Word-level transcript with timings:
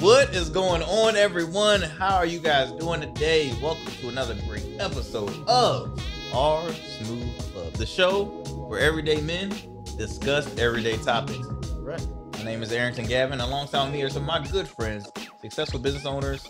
What 0.00 0.34
is 0.34 0.48
going 0.48 0.82
on, 0.82 1.14
everyone? 1.14 1.82
How 1.82 2.16
are 2.16 2.24
you 2.24 2.38
guys 2.38 2.72
doing 2.72 3.02
today? 3.02 3.52
Welcome 3.60 3.92
to 4.00 4.08
another 4.08 4.34
great 4.48 4.64
episode 4.78 5.46
of 5.46 6.02
R 6.32 6.72
Smooth 6.72 7.38
Club, 7.52 7.74
the 7.74 7.84
show 7.84 8.24
where 8.24 8.80
everyday 8.80 9.20
men 9.20 9.50
discuss 9.98 10.56
everyday 10.56 10.96
topics. 10.96 11.46
Right. 11.80 12.02
My 12.32 12.44
name 12.44 12.62
is 12.62 12.72
Arrington 12.72 13.04
Gavin. 13.04 13.40
Alongside 13.40 13.92
me 13.92 14.00
are 14.00 14.08
some 14.08 14.22
of 14.22 14.26
my 14.28 14.42
good 14.48 14.66
friends, 14.66 15.12
successful 15.42 15.78
business 15.78 16.06
owners. 16.06 16.48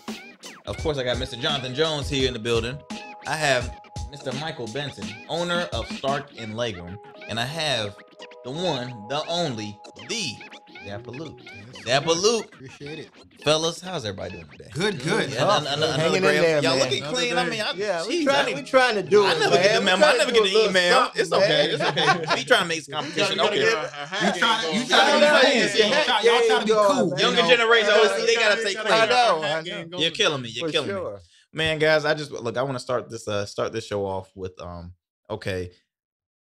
Of 0.65 0.77
course, 0.77 0.97
I 0.97 1.03
got 1.03 1.17
Mr. 1.17 1.37
Jonathon 1.37 1.75
Jones 1.75 2.07
here 2.07 2.29
in 2.29 2.33
the 2.33 2.39
building. 2.39 2.79
I 3.27 3.35
have 3.35 3.77
Mr. 4.13 4.33
Michael 4.39 4.67
Benton, 4.67 5.09
owner 5.27 5.67
of 5.73 5.85
Stark 5.97 6.29
and 6.39 6.53
Legum, 6.53 6.97
and 7.27 7.37
I 7.37 7.45
have 7.45 7.97
the 8.45 8.51
one, 8.51 9.09
the 9.09 9.21
only, 9.27 9.77
the 10.07 10.37
Dapper 10.85 11.11
Luq. 11.11 11.39
Dapper 11.85 12.09
Luq, 12.11 12.45
Appreciate 12.53 12.99
it. 12.99 13.09
fellas, 13.43 13.81
how's 13.81 14.03
everybody 14.05 14.33
doing 14.33 14.47
today? 14.51 14.69
Good, 14.73 14.99
good. 15.03 15.29
Yeah, 15.31 15.57
an- 15.57 15.67
an- 15.67 15.73
another 15.73 15.93
Hanging 15.93 16.15
in 16.17 16.21
there, 16.23 16.61
Y'all 16.63 16.75
man. 16.75 16.79
looking 16.85 17.03
Another 17.03 17.15
clean. 17.17 17.37
I 17.37 17.49
mean, 17.49 17.61
I, 17.61 17.71
Yeah, 17.73 18.03
we 18.07 18.09
geez, 18.17 18.25
trying, 18.25 18.53
I 18.55 18.61
we 18.61 18.63
trying 18.67 18.95
to 18.95 19.03
do 19.03 19.23
I 19.25 19.31
it. 19.33 19.39
never 19.39 19.55
man. 19.55 19.63
get 19.63 19.73
the 19.73 19.79
We 19.79 19.85
memo. 19.85 20.05
I 20.05 20.17
never 20.17 20.31
get 20.31 20.41
a 20.41 20.49
the 20.49 20.69
email. 20.69 20.93
something, 20.93 21.21
It's 21.21 21.31
okay. 21.31 21.47
man. 21.47 21.69
It's 21.69 21.83
okay. 21.83 22.35
We 22.35 22.43
trying 22.45 22.61
to 22.61 22.67
make 22.67 22.81
some 22.81 22.93
competition. 22.93 23.37
gotta 23.37 23.49
Okay. 23.51 23.59
You 23.61 24.39
trying, 24.39 24.73
you 24.73 24.79
Yeah, 24.81 24.87
trying 24.87 25.13
to 25.13 25.19
be 25.19 25.25
fancy. 25.51 25.79
Y'all 25.79 26.03
try- 26.03 26.21
yeah, 26.23 26.31
Y'all 26.31 26.47
trying 26.47 26.59
to 26.59 26.65
be 26.65 26.71
yeah, 26.71 26.85
cool. 26.87 27.09
man. 27.09 27.19
you 27.19 27.25
Younger 27.25 27.41
know? 27.41 27.49
generation, 27.49 27.87
Yeah, 27.89 27.95
always 28.09 28.25
they 28.25 28.35
gotta 28.35 28.61
stay 28.61 28.75
I 28.79 29.63
clean. 29.63 29.89
know. 29.89 29.97
You're 29.99 30.11
killing 30.11 30.41
me. 30.41 30.49
You're 30.49 30.69
killing 30.71 30.95
me. 31.13 31.19
man 31.53 31.79
guys 31.79 32.05
i 32.05 32.13
just 32.13 32.31
look 32.31 32.55
i 32.55 32.63
want 32.63 32.75
to 32.75 32.79
start 32.79 33.09
this 33.09 33.27
uh 33.27 33.45
start 33.45 33.73
this 33.73 33.85
show 33.85 34.05
off 34.05 34.31
with 34.37 34.53
um 34.61 34.93
okay 35.29 35.69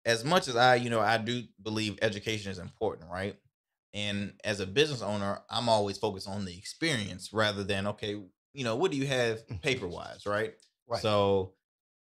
as 0.07 0.25
much 0.25 0.49
as 0.49 0.57
i 0.57 0.75
you 0.75 0.89
know 0.89 1.01
i 1.01 1.19
do 1.19 1.43
believe 1.63 1.99
education 2.01 2.51
is 2.51 2.59
important 2.59 3.11
right 3.11 3.37
and 3.97 4.33
as 4.45 4.61
a 4.61 4.67
business 4.67 5.03
owner 5.03 5.41
i'm 5.51 5.69
always 5.69 5.99
focused 5.99 6.29
on 6.29 6.45
the 6.45 6.57
experience 6.57 7.33
rather 7.33 7.65
than 7.65 7.87
okay 7.89 8.15
you 8.53 8.63
know 8.65 8.77
what 8.77 8.91
do 8.93 8.97
you 8.97 9.07
have 9.07 9.41
paper 9.63 9.89
wise 9.89 10.25
right 10.27 10.55
Right. 10.89 11.03
so 11.03 11.55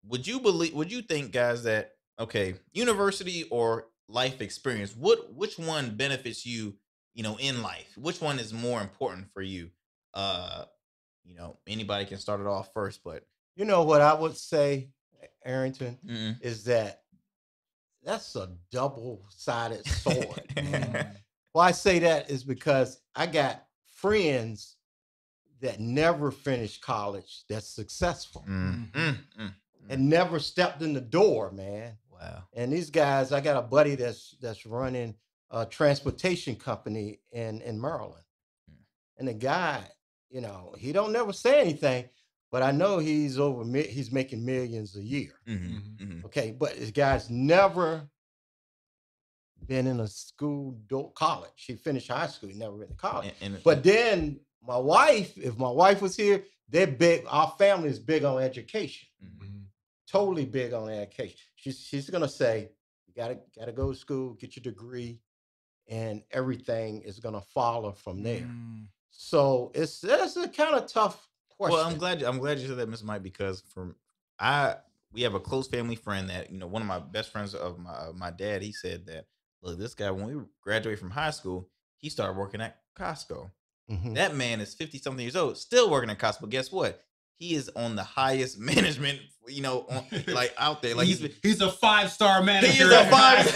would 0.08 0.26
you 0.26 0.40
believe 0.40 0.74
would 0.74 0.92
you 0.92 1.02
think 1.04 1.32
guys 1.32 1.64
that 1.64 1.92
okay 2.20 2.56
university 2.72 3.44
or 3.52 3.88
life 4.08 4.42
experience 4.42 4.96
what 4.96 5.32
which 5.34 5.60
one 5.60 5.96
benefits 5.96 6.46
you 6.46 6.74
you 7.14 7.22
know 7.24 7.38
in 7.40 7.62
life 7.62 7.94
which 7.98 8.20
one 8.22 8.40
is 8.40 8.52
more 8.54 8.82
important 8.82 9.32
for 9.34 9.42
you 9.44 9.70
uh 10.16 10.66
you 11.24 11.36
know 11.36 11.58
anybody 11.68 12.06
can 12.06 12.18
start 12.18 12.42
it 12.42 12.48
off 12.48 12.74
first 12.74 13.02
but 13.04 13.24
You 13.56 13.66
know 13.66 13.84
what 13.84 14.02
I 14.02 14.14
would 14.16 14.36
say, 14.36 14.90
Arrington, 15.46 16.00
mm, 16.04 16.36
is 16.42 16.64
that 16.64 17.04
that's 18.04 18.36
a 18.36 18.50
double-sided 18.72 19.86
sword. 19.86 20.42
Mm. 20.58 21.16
Why 21.54 21.68
I 21.68 21.72
say 21.72 22.00
that 22.00 22.30
is 22.30 22.44
because 22.44 23.00
I 23.16 23.28
got 23.28 23.64
friends 23.86 24.76
that 25.62 25.80
never 25.80 26.30
finished 26.30 26.82
college 26.82 27.44
that's 27.48 27.70
successful 27.70 28.44
mm, 28.50 28.92
mm, 28.92 29.18
mm, 29.40 29.54
and 29.88 30.10
never 30.10 30.40
stepped 30.40 30.82
in 30.82 30.94
the 30.94 31.00
door, 31.00 31.52
man. 31.52 31.94
wow 32.12 32.44
And 32.54 32.74
these 32.74 32.90
guys, 32.90 33.32
I 33.32 33.40
got 33.40 33.56
a 33.56 33.62
buddy 33.62 33.96
that's 33.96 34.36
that's 34.42 34.66
running 34.66 35.16
a 35.52 35.66
transportation 35.66 36.56
company 36.56 37.20
in 37.32 37.62
in 37.62 37.80
Maryland. 37.80 38.26
Mm. 38.70 38.76
And 39.20 39.28
the 39.28 39.34
guy, 39.34 39.84
you 40.30 40.42
know, 40.42 40.74
he 40.78 40.92
don't 40.92 41.14
never 41.14 41.32
say 41.32 41.62
anything, 41.62 42.10
but 42.52 42.64
I 42.64 42.72
know 42.72 42.98
he's 42.98 43.40
over 43.40 43.64
he's 43.78 44.12
making 44.12 44.44
millions 44.44 44.96
a 44.96 45.02
year. 45.04 45.34
Mhm, 45.48 45.60
Mhm. 45.60 45.98
mhm. 45.98 46.26
Okay, 46.26 46.52
but 46.52 46.76
this 46.78 46.92
guy's 46.92 47.30
never 47.30 48.10
been 49.68 49.88
in 49.88 50.00
a 50.00 50.08
school 50.08 50.78
do- 50.88 51.12
college. 51.16 51.52
He 51.56 51.76
finished 51.76 52.10
high 52.10 52.28
school, 52.28 52.50
he 52.50 52.56
never 52.58 52.78
been 52.78 52.90
to 52.90 52.94
college. 52.96 53.34
And, 53.42 53.56
and 53.56 53.64
But 53.64 53.84
then 53.84 54.40
my 54.66 54.78
wife, 54.78 55.38
if 55.38 55.58
my 55.58 55.70
wife 55.70 56.02
was 56.02 56.16
here, 56.16 56.44
they're 56.70 56.88
big. 56.88 57.26
Our 57.30 57.54
family 57.58 57.90
is 57.90 58.00
big 58.00 58.24
on 58.24 58.42
education 58.42 59.08
mhm, 59.24 59.64
totally 60.08 60.46
big 60.46 60.74
on 60.74 60.90
education. 60.90 61.38
She's 61.56 61.80
she's 61.80 62.10
gonna 62.10 62.30
say, 62.30 62.70
you 63.08 63.14
gotta 63.16 63.40
gotta 63.58 63.72
go 63.72 63.92
to 63.92 63.98
school, 63.98 64.34
get 64.34 64.56
your 64.56 64.64
degree, 64.64 65.20
and 65.88 66.24
everything 66.32 67.02
is 67.02 67.20
gonna 67.20 67.42
follow 67.42 67.92
from 67.92 68.24
there. 68.24 68.42
Mm. 68.42 68.88
So 69.12 69.72
it's 69.76 70.04
it's 70.04 70.38
a 70.38 70.48
kind 70.48 70.76
of 70.76 70.88
tough 70.88 71.28
question. 71.50 71.78
well 71.78 71.86
i'm 71.86 71.98
glad 71.98 72.20
you, 72.20 72.28
i'm 72.28 72.40
glad 72.40 72.58
you 72.60 72.68
said 72.68 72.78
that 72.78 72.90
miss 72.90 73.04
mike 73.04 73.22
because 73.22 73.62
from 73.74 73.96
i 74.40 74.76
we 75.14 75.22
have 75.22 75.36
a 75.36 75.40
close 75.40 75.68
family 75.68 75.96
friend 75.96 76.28
that 76.30 76.52
you 76.52 76.58
know 76.58 76.66
one 76.66 76.82
of 76.82 76.88
my 76.88 76.98
best 76.98 77.32
friends 77.32 77.54
of 77.54 77.78
my 77.78 77.94
of 77.94 78.16
my 78.16 78.32
dad 78.32 78.64
he 78.64 78.72
said 78.72 79.06
that 79.06 79.26
look 79.64 79.80
this 79.80 79.96
guy 79.96 80.12
when 80.12 80.26
we 80.28 80.44
graduated 80.62 81.00
from 81.00 81.10
high 81.12 81.32
school 81.32 81.70
he 81.98 82.10
started 82.10 82.38
working 82.38 82.62
at 82.62 82.78
costco 82.98 83.50
Mhm. 83.92 84.16
that 84.16 84.34
man 84.36 84.62
is 84.62 84.74
50 84.74 84.98
something 85.00 85.22
years 85.22 85.36
old 85.36 85.58
still 85.58 85.90
working 85.90 86.10
at 86.10 86.18
costco 86.20 86.50
guess 86.50 86.72
what 86.72 87.02
he 87.38 87.54
is 87.56 87.70
on 87.76 87.96
the 87.96 88.04
highest 88.04 88.58
management 88.72 89.20
you 89.48 89.62
know 89.62 89.86
on, 89.90 90.06
like 90.34 90.54
out 90.58 90.82
there 90.82 90.96
like 90.96 91.08
he's, 91.08 91.20
he's 91.20 91.36
he's 91.42 91.62
a 91.62 91.70
five 91.70 92.10
star 92.12 92.42
manager. 92.42 92.72
He 92.72 92.80
is 92.82 92.90
a 92.92 93.04
five 93.10 93.44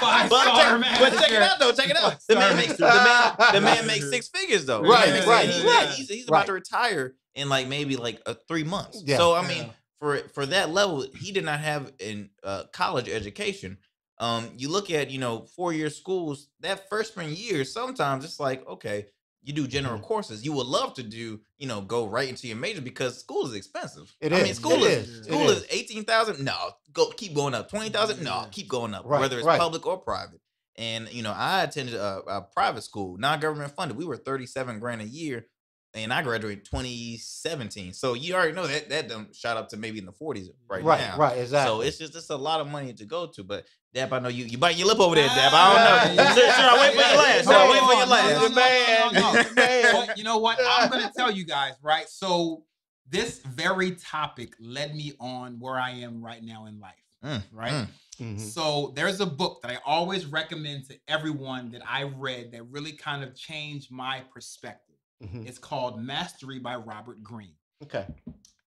but, 0.00 0.26
star 0.28 0.56
check, 0.56 0.80
manager. 0.80 1.00
but 1.00 1.20
check 1.20 1.32
it 1.32 1.42
out 1.42 1.58
though. 1.58 1.72
Check 1.72 1.90
it 1.90 1.96
out. 1.96 2.16
The 2.28 2.36
man 2.36 2.56
makes 2.56 2.76
the 2.76 2.86
man 2.86 3.52
the 3.54 3.60
man 3.60 3.86
makes 3.86 4.08
six 4.10 4.28
figures 4.28 4.66
though. 4.66 4.82
Right, 4.82 5.26
right, 5.26 5.48
He's, 5.48 5.64
right, 5.64 5.88
he's, 5.88 6.08
he's 6.08 6.28
about 6.28 6.36
right. 6.36 6.46
to 6.46 6.52
retire 6.52 7.14
in 7.34 7.48
like 7.48 7.66
maybe 7.66 7.96
like 7.96 8.20
uh, 8.26 8.34
three 8.46 8.62
months. 8.64 9.02
Yeah. 9.04 9.16
So 9.16 9.34
I 9.34 9.46
mean, 9.48 9.64
Yeah. 9.64 9.70
for 9.98 10.18
for 10.28 10.46
that 10.46 10.70
level, 10.70 11.04
he 11.18 11.32
did 11.32 11.44
not 11.44 11.58
have 11.60 11.92
in 11.98 12.30
uh, 12.44 12.64
college 12.72 13.08
education. 13.08 13.78
Um, 14.18 14.50
you 14.56 14.68
look 14.68 14.90
at 14.90 15.10
you 15.10 15.18
know 15.18 15.46
four 15.56 15.72
year 15.72 15.90
schools. 15.90 16.48
That 16.60 16.88
freshman 16.88 17.34
year, 17.34 17.64
sometimes 17.64 18.24
it's 18.24 18.38
like 18.38 18.66
okay, 18.68 19.06
you 19.42 19.52
do 19.52 19.66
general 19.66 19.98
Mhm. 19.98 20.02
courses. 20.02 20.44
You 20.44 20.52
would 20.52 20.66
love 20.66 20.94
to 20.94 21.02
do 21.02 21.40
you 21.58 21.66
know 21.66 21.80
go 21.80 22.06
right 22.06 22.28
into 22.28 22.46
your 22.46 22.56
major 22.56 22.80
because 22.80 23.18
school 23.18 23.46
is 23.46 23.54
expensive. 23.54 24.14
It 24.20 24.32
I 24.32 24.42
mean, 24.42 24.54
school 24.54 24.84
it 24.84 24.92
is, 24.92 25.08
is, 25.08 25.26
school 25.26 25.50
is, 25.50 25.58
is. 25.62 25.66
eighteen 25.70 26.04
thousand. 26.04 26.44
No, 26.44 26.54
go 26.92 27.10
keep 27.10 27.34
going 27.34 27.54
up. 27.54 27.68
Twenty 27.68 27.90
thousand. 27.90 28.22
No, 28.22 28.46
keep 28.50 28.68
going 28.68 28.94
up. 28.94 29.04
Right, 29.04 29.20
Whether 29.20 29.38
it's 29.38 29.46
right. 29.46 29.58
public 29.60 29.86
or 29.86 29.98
private. 29.98 30.40
And 30.76 31.12
you 31.12 31.22
know, 31.22 31.32
I 31.32 31.62
attended 31.62 31.94
a, 31.94 32.18
a 32.26 32.42
private 32.42 32.82
school, 32.82 33.16
non 33.18 33.40
government 33.40 33.74
funded. 33.74 33.96
We 33.96 34.04
were 34.04 34.16
thirty 34.16 34.46
seven 34.46 34.78
grand 34.80 35.02
a 35.02 35.06
year, 35.06 35.46
and 35.94 36.12
I 36.12 36.22
graduated 36.22 36.64
twenty 36.64 37.16
seventeen. 37.18 37.92
So 37.92 38.14
you 38.14 38.34
already 38.34 38.52
know 38.52 38.66
that 38.66 38.88
that 38.90 39.08
done 39.08 39.28
shot 39.32 39.56
up 39.56 39.68
to 39.70 39.76
maybe 39.76 39.98
in 39.98 40.06
the 40.06 40.12
forties 40.12 40.50
right, 40.68 40.82
right, 40.82 41.00
now. 41.00 41.16
right, 41.16 41.38
exactly. 41.38 41.70
So 41.72 41.80
it's 41.82 41.98
just 41.98 42.14
it's 42.16 42.30
a 42.30 42.36
lot 42.36 42.60
of 42.60 42.68
money 42.68 42.92
to 42.94 43.04
go 43.04 43.26
to. 43.28 43.44
But 43.44 43.64
Dap, 43.92 44.12
I 44.12 44.18
know 44.18 44.28
you 44.28 44.44
you 44.44 44.58
bite 44.58 44.76
your 44.76 44.88
lip 44.88 44.98
over 45.00 45.14
there, 45.14 45.28
Dap. 45.28 45.52
I 45.54 46.04
don't 46.06 46.16
know. 46.16 46.24
Should, 46.24 46.34
should 46.36 46.64
I 46.64 46.80
wait 46.80 46.90
for 46.94 47.08
your 47.08 47.18
last? 47.18 47.44
Should 47.44 47.54
I 47.54 47.70
wait 47.70 47.80
for 47.80 47.94
your 47.94 48.00
No, 48.00 48.04
no, 48.04 48.10
last? 48.10 49.14
no, 49.14 49.20
no, 49.20 49.20
no, 49.22 49.32
no, 49.32 49.42
no. 49.42 49.54
Man. 49.54 50.06
But 50.06 50.18
you 50.18 50.24
know 50.24 50.38
what? 50.38 50.58
I'm 50.66 50.90
gonna 50.90 51.12
tell 51.16 51.30
you 51.30 51.44
guys, 51.44 51.74
right? 51.82 52.08
So 52.08 52.64
this 53.08 53.38
very 53.40 53.92
topic 53.92 54.54
led 54.58 54.94
me 54.96 55.12
on 55.20 55.58
where 55.60 55.78
I 55.78 55.90
am 55.90 56.24
right 56.24 56.42
now 56.42 56.66
in 56.66 56.80
life, 56.80 56.94
Mm, 57.24 57.42
right? 57.52 57.72
mm. 57.72 57.86
Mhm. 58.20 58.40
So 58.40 58.92
there's 58.94 59.20
a 59.20 59.26
book 59.26 59.60
that 59.62 59.70
I 59.72 59.78
always 59.84 60.24
recommend 60.26 60.88
to 60.88 60.96
everyone 61.08 61.70
that 61.70 61.82
I 61.88 62.04
read 62.04 62.52
that 62.52 62.62
really 62.70 62.92
kind 62.92 63.22
of 63.24 63.34
changed 63.34 63.90
my 63.90 64.22
perspective. 64.32 64.93
Mhm. 65.24 65.46
It's 65.46 65.58
called 65.58 66.00
Mastery 66.00 66.58
by 66.58 66.76
Robert 66.76 67.22
Greene. 67.22 67.56
Okay. 67.82 68.06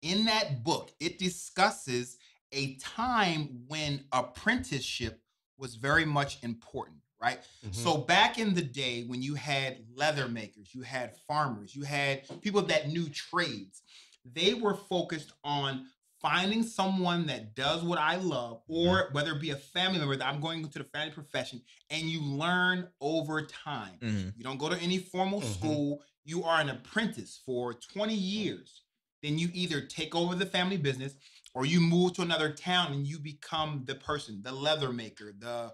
In 0.01 0.25
that 0.25 0.63
book, 0.63 0.93
it 0.99 1.19
discusses 1.19 2.17
a 2.51 2.75
time 2.75 3.63
when 3.67 4.05
apprenticeship 4.11 5.21
was 5.57 5.75
very 5.75 6.05
much 6.05 6.43
important, 6.43 6.97
right? 7.19 7.39
Mhm. 7.65 7.73
So 7.75 7.97
back 7.97 8.37
in 8.37 8.53
the 8.53 8.61
day 8.61 9.03
when 9.03 9.21
you 9.21 9.35
had 9.35 9.85
leather 9.93 10.27
makers, 10.27 10.73
you 10.73 10.83
had 10.83 11.17
farmers, 11.27 11.75
you 11.75 11.83
had 11.83 12.23
people 12.41 12.61
that 12.63 12.89
knew 12.89 13.09
trades, 13.09 13.81
they 14.23 14.53
were 14.53 14.75
focused 14.75 15.33
on 15.43 15.87
finding 16.21 16.63
someone 16.63 17.27
that 17.27 17.53
does 17.55 17.83
what 17.83 17.99
I 17.99 18.15
love, 18.15 18.61
or 18.67 19.09
whether 19.11 19.33
it 19.35 19.41
be 19.41 19.51
a 19.51 19.55
family 19.55 19.99
member 19.99 20.15
that 20.15 20.27
I'm 20.27 20.41
going 20.41 20.63
into 20.63 20.79
the 20.79 20.85
family 20.85 21.13
profession, 21.13 21.61
and 21.91 22.09
you 22.09 22.21
learn 22.21 22.87
over 23.01 23.43
time. 23.45 23.99
Mhm. 23.99 24.33
You 24.35 24.43
don't 24.43 24.57
go 24.57 24.69
to 24.69 24.77
any 24.79 24.97
formal 24.97 25.41
Mhm. 25.41 25.53
school. 25.53 26.03
You 26.27 26.43
are 26.43 26.59
an 26.59 26.69
apprentice 26.69 27.39
for 27.45 27.73
20 27.73 28.13
years. 28.13 28.81
Then 29.23 29.39
you 29.39 29.49
either 29.53 29.79
take 29.79 30.13
over 30.13 30.35
the 30.35 30.45
family 30.45 30.75
business 30.75 31.15
or 31.53 31.65
you 31.65 31.79
move 31.79 32.13
to 32.13 32.21
another 32.21 32.51
town 32.51 32.91
and 32.91 33.07
you 33.07 33.17
become 33.17 33.83
the 33.85 33.95
person, 33.95 34.41
the 34.43 34.51
leather 34.51 34.91
maker, 34.91 35.33
the 35.39 35.73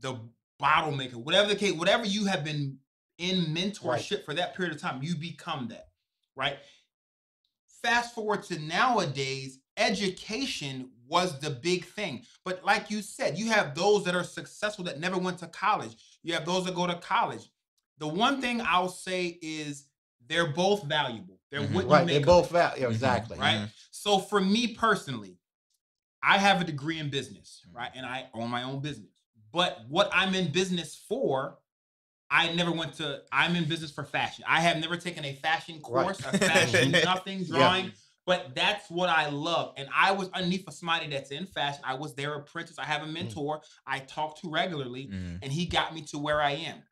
the 0.00 0.18
bottle 0.58 0.92
maker, 0.92 1.18
whatever 1.18 1.46
the 1.46 1.56
case, 1.56 1.74
whatever 1.74 2.06
you 2.06 2.24
have 2.24 2.42
been 2.42 2.78
in 3.18 3.44
mentorship 3.54 4.24
for 4.24 4.32
that 4.32 4.56
period 4.56 4.74
of 4.74 4.80
time, 4.80 5.02
you 5.02 5.14
become 5.14 5.68
that, 5.68 5.88
right? 6.36 6.56
Fast 7.82 8.14
forward 8.14 8.42
to 8.44 8.58
nowadays, 8.60 9.58
education 9.76 10.90
was 11.06 11.38
the 11.38 11.50
big 11.50 11.84
thing. 11.84 12.22
But 12.46 12.64
like 12.64 12.90
you 12.90 13.02
said, 13.02 13.38
you 13.38 13.50
have 13.50 13.74
those 13.74 14.04
that 14.04 14.14
are 14.14 14.24
successful 14.24 14.84
that 14.84 15.00
never 15.00 15.18
went 15.18 15.36
to 15.40 15.48
college. 15.48 15.96
You 16.22 16.32
have 16.32 16.46
those 16.46 16.64
that 16.64 16.74
go 16.74 16.86
to 16.86 16.94
college. 16.94 17.50
The 18.00 18.08
one 18.08 18.40
thing 18.40 18.60
I'll 18.60 18.88
say 18.88 19.38
is 19.40 19.84
they're 20.26 20.48
both 20.52 20.82
valuable. 20.84 21.38
They're 21.50 21.60
Mhm. 21.60 21.72
what 21.72 21.84
you 21.84 21.90
Right. 21.90 22.06
make 22.06 22.14
They 22.14 22.20
of 22.22 22.26
both 22.26 22.46
it, 22.46 22.52
val- 22.52 22.78
yeah, 22.78 22.86
Mhm. 22.86 22.90
exactly. 22.90 23.38
right? 23.38 23.68
So 23.92 24.18
for 24.18 24.40
me 24.40 24.74
personally, 24.74 25.38
I 26.22 26.38
have 26.38 26.60
a 26.60 26.64
degree 26.64 26.98
in 26.98 27.10
business, 27.10 27.62
right? 27.72 27.90
And 27.94 28.04
I 28.04 28.28
own 28.34 28.50
my 28.50 28.62
own 28.64 28.80
business. 28.80 29.12
But 29.52 29.84
what 29.88 30.10
I'm 30.12 30.34
in 30.34 30.50
business 30.50 30.96
for 30.96 31.58
I 32.32 32.52
never 32.52 32.70
went 32.70 32.94
to. 32.94 33.24
I'm 33.32 33.56
in 33.56 33.64
business 33.68 33.90
for 33.90 34.04
fashion. 34.04 34.44
I 34.46 34.60
have 34.60 34.76
never 34.76 34.96
taken 34.96 35.24
a 35.24 35.34
fashion 35.34 35.74
Right. 35.76 35.82
course, 35.82 36.20
a 36.20 36.38
fashion 36.38 36.92
nothing 36.92 37.40
Yeah. 37.40 37.46
drawing. 37.46 37.92
But 38.24 38.54
that's 38.54 38.88
what 38.88 39.08
I 39.08 39.28
love. 39.30 39.74
And 39.76 39.88
I 39.92 40.12
was 40.12 40.28
underneath 40.30 40.68
of 40.68 40.74
somebody 40.74 41.08
that's 41.08 41.32
in 41.32 41.46
fashion. 41.46 41.82
I 41.84 41.94
was 41.94 42.14
their 42.14 42.34
apprentice. 42.34 42.78
I 42.78 42.84
Mm. 42.84 42.86
have 42.86 43.02
a 43.02 43.06
mentor 43.08 43.62
I 43.84 43.98
talk 43.98 44.38
to 44.42 44.48
regularly, 44.48 45.08
Mhm. 45.08 45.40
and 45.42 45.52
he 45.52 45.66
got 45.66 45.92
me 45.92 46.02
to 46.02 46.18
where 46.18 46.40
I 46.40 46.52
am. 46.52 46.84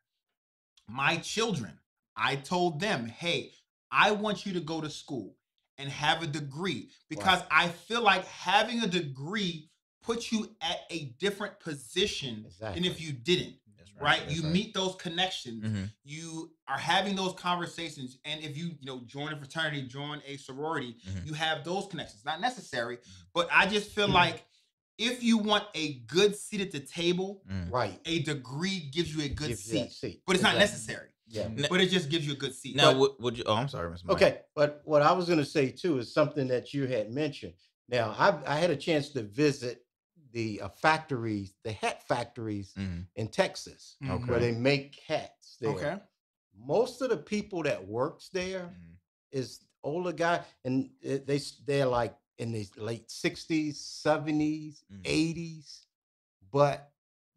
My 0.89 1.17
children, 1.17 1.79
I 2.15 2.35
told 2.35 2.79
them, 2.79 3.07
hey, 3.07 3.53
I 3.91 4.11
want 4.11 4.45
you 4.45 4.53
to 4.53 4.59
go 4.59 4.81
to 4.81 4.89
school 4.89 5.35
and 5.77 5.89
have 5.89 6.21
a 6.21 6.27
degree 6.27 6.89
because 7.09 7.41
I 7.49 7.69
feel 7.69 8.01
like 8.01 8.25
having 8.25 8.81
a 8.81 8.87
degree 8.87 9.69
puts 10.03 10.31
you 10.31 10.49
at 10.61 10.79
a 10.89 11.15
different 11.19 11.59
position 11.59 12.43
Exactly. 12.45 12.81
than 12.81 12.91
if 12.91 12.99
you 13.01 13.13
didn't 13.13 13.55
right? 13.99 14.21
That's 14.27 14.35
You 14.35 14.43
meet 14.43 14.73
those 14.73 14.95
connections. 14.95 15.63
Mhm. 15.63 15.91
You 16.03 16.51
are 16.67 16.77
having 16.77 17.15
those 17.15 17.33
conversations, 17.33 18.17
and 18.25 18.41
if 18.43 18.57
you 18.57 18.77
you 18.79 18.85
know 18.85 19.01
join 19.01 19.33
a 19.33 19.37
fraternity, 19.37 19.83
join 19.83 20.21
a 20.25 20.37
sorority, 20.37 20.97
Mhm. 21.05 21.25
you 21.25 21.33
have 21.33 21.63
those 21.63 21.87
connections. 21.87 22.25
Not 22.25 22.41
necessary, 22.41 22.99
but 23.33 23.49
I 23.51 23.67
just 23.67 23.91
feel 23.91 24.07
Mhm. 24.07 24.13
like 24.13 24.45
if 24.99 25.23
you 25.23 25.37
want 25.37 25.63
a 25.73 25.93
good 26.01 26.35
seat 26.35 26.61
at 26.61 26.71
the 26.71 26.79
table, 26.81 27.41
Mhm. 27.49 27.71
Right. 27.71 27.99
a 28.05 28.19
degree 28.19 28.79
gives 28.91 29.15
you 29.15 29.23
a 29.23 29.29
good 29.29 29.47
Gives 29.49 29.67
you 29.73 29.79
that 29.79 29.91
seat, 29.91 30.11
seat. 30.11 30.23
but 30.27 30.35
it's 30.35 30.43
not 30.43 30.57
necessary. 30.57 31.09
Yeah. 31.27 31.47
But 31.69 31.79
it 31.81 31.89
just 31.89 32.09
gives 32.09 32.25
you 32.27 32.33
a 32.33 32.35
good 32.35 32.53
seat. 32.55 32.75
Now, 32.75 32.91
But- 32.91 32.99
would, 32.99 33.11
would 33.19 33.37
you? 33.37 33.43
Oh, 33.45 33.53
I'm 33.55 33.69
sorry, 33.69 33.89
Mr. 33.91 34.05
Mike. 34.05 34.15
Okay, 34.17 34.41
but 34.55 34.81
what 34.83 35.01
I 35.01 35.11
was 35.13 35.25
going 35.27 35.39
to 35.39 35.45
say 35.45 35.71
too 35.71 35.99
is 35.99 36.11
something 36.13 36.47
that 36.47 36.73
you 36.73 36.85
had 36.87 37.11
mentioned. 37.11 37.53
Now, 37.87 38.15
I, 38.17 38.55
I 38.55 38.59
had 38.59 38.69
a 38.71 38.75
chance 38.75 39.09
to 39.09 39.23
visit 39.23 39.85
the 40.31 40.61
uh, 40.61 40.69
factories, 40.69 41.55
the 41.63 41.71
hat 41.71 42.03
factories 42.07 42.73
Mhm. 42.77 43.07
in 43.15 43.27
Texas, 43.29 43.95
Mhm. 44.03 44.27
where 44.27 44.39
they 44.39 44.51
make 44.51 44.99
hats. 45.07 45.57
There. 45.59 45.71
okay, 45.71 45.99
Most 46.55 47.01
of 47.01 47.09
the 47.09 47.17
people 47.17 47.63
that 47.63 47.87
works 47.87 48.29
there 48.29 48.63
Mhm. 48.67 48.95
is 49.31 49.59
older 49.83 50.11
guy, 50.11 50.43
and 50.65 50.89
they 51.01 51.39
they're 51.65 51.85
like 51.85 52.15
in 52.39 52.51
the 52.51 52.65
late 52.77 53.11
sixties, 53.11 53.79
seventies, 53.79 54.83
Mhm. 54.91 55.01
eighties, 55.05 55.85
but 56.51 56.91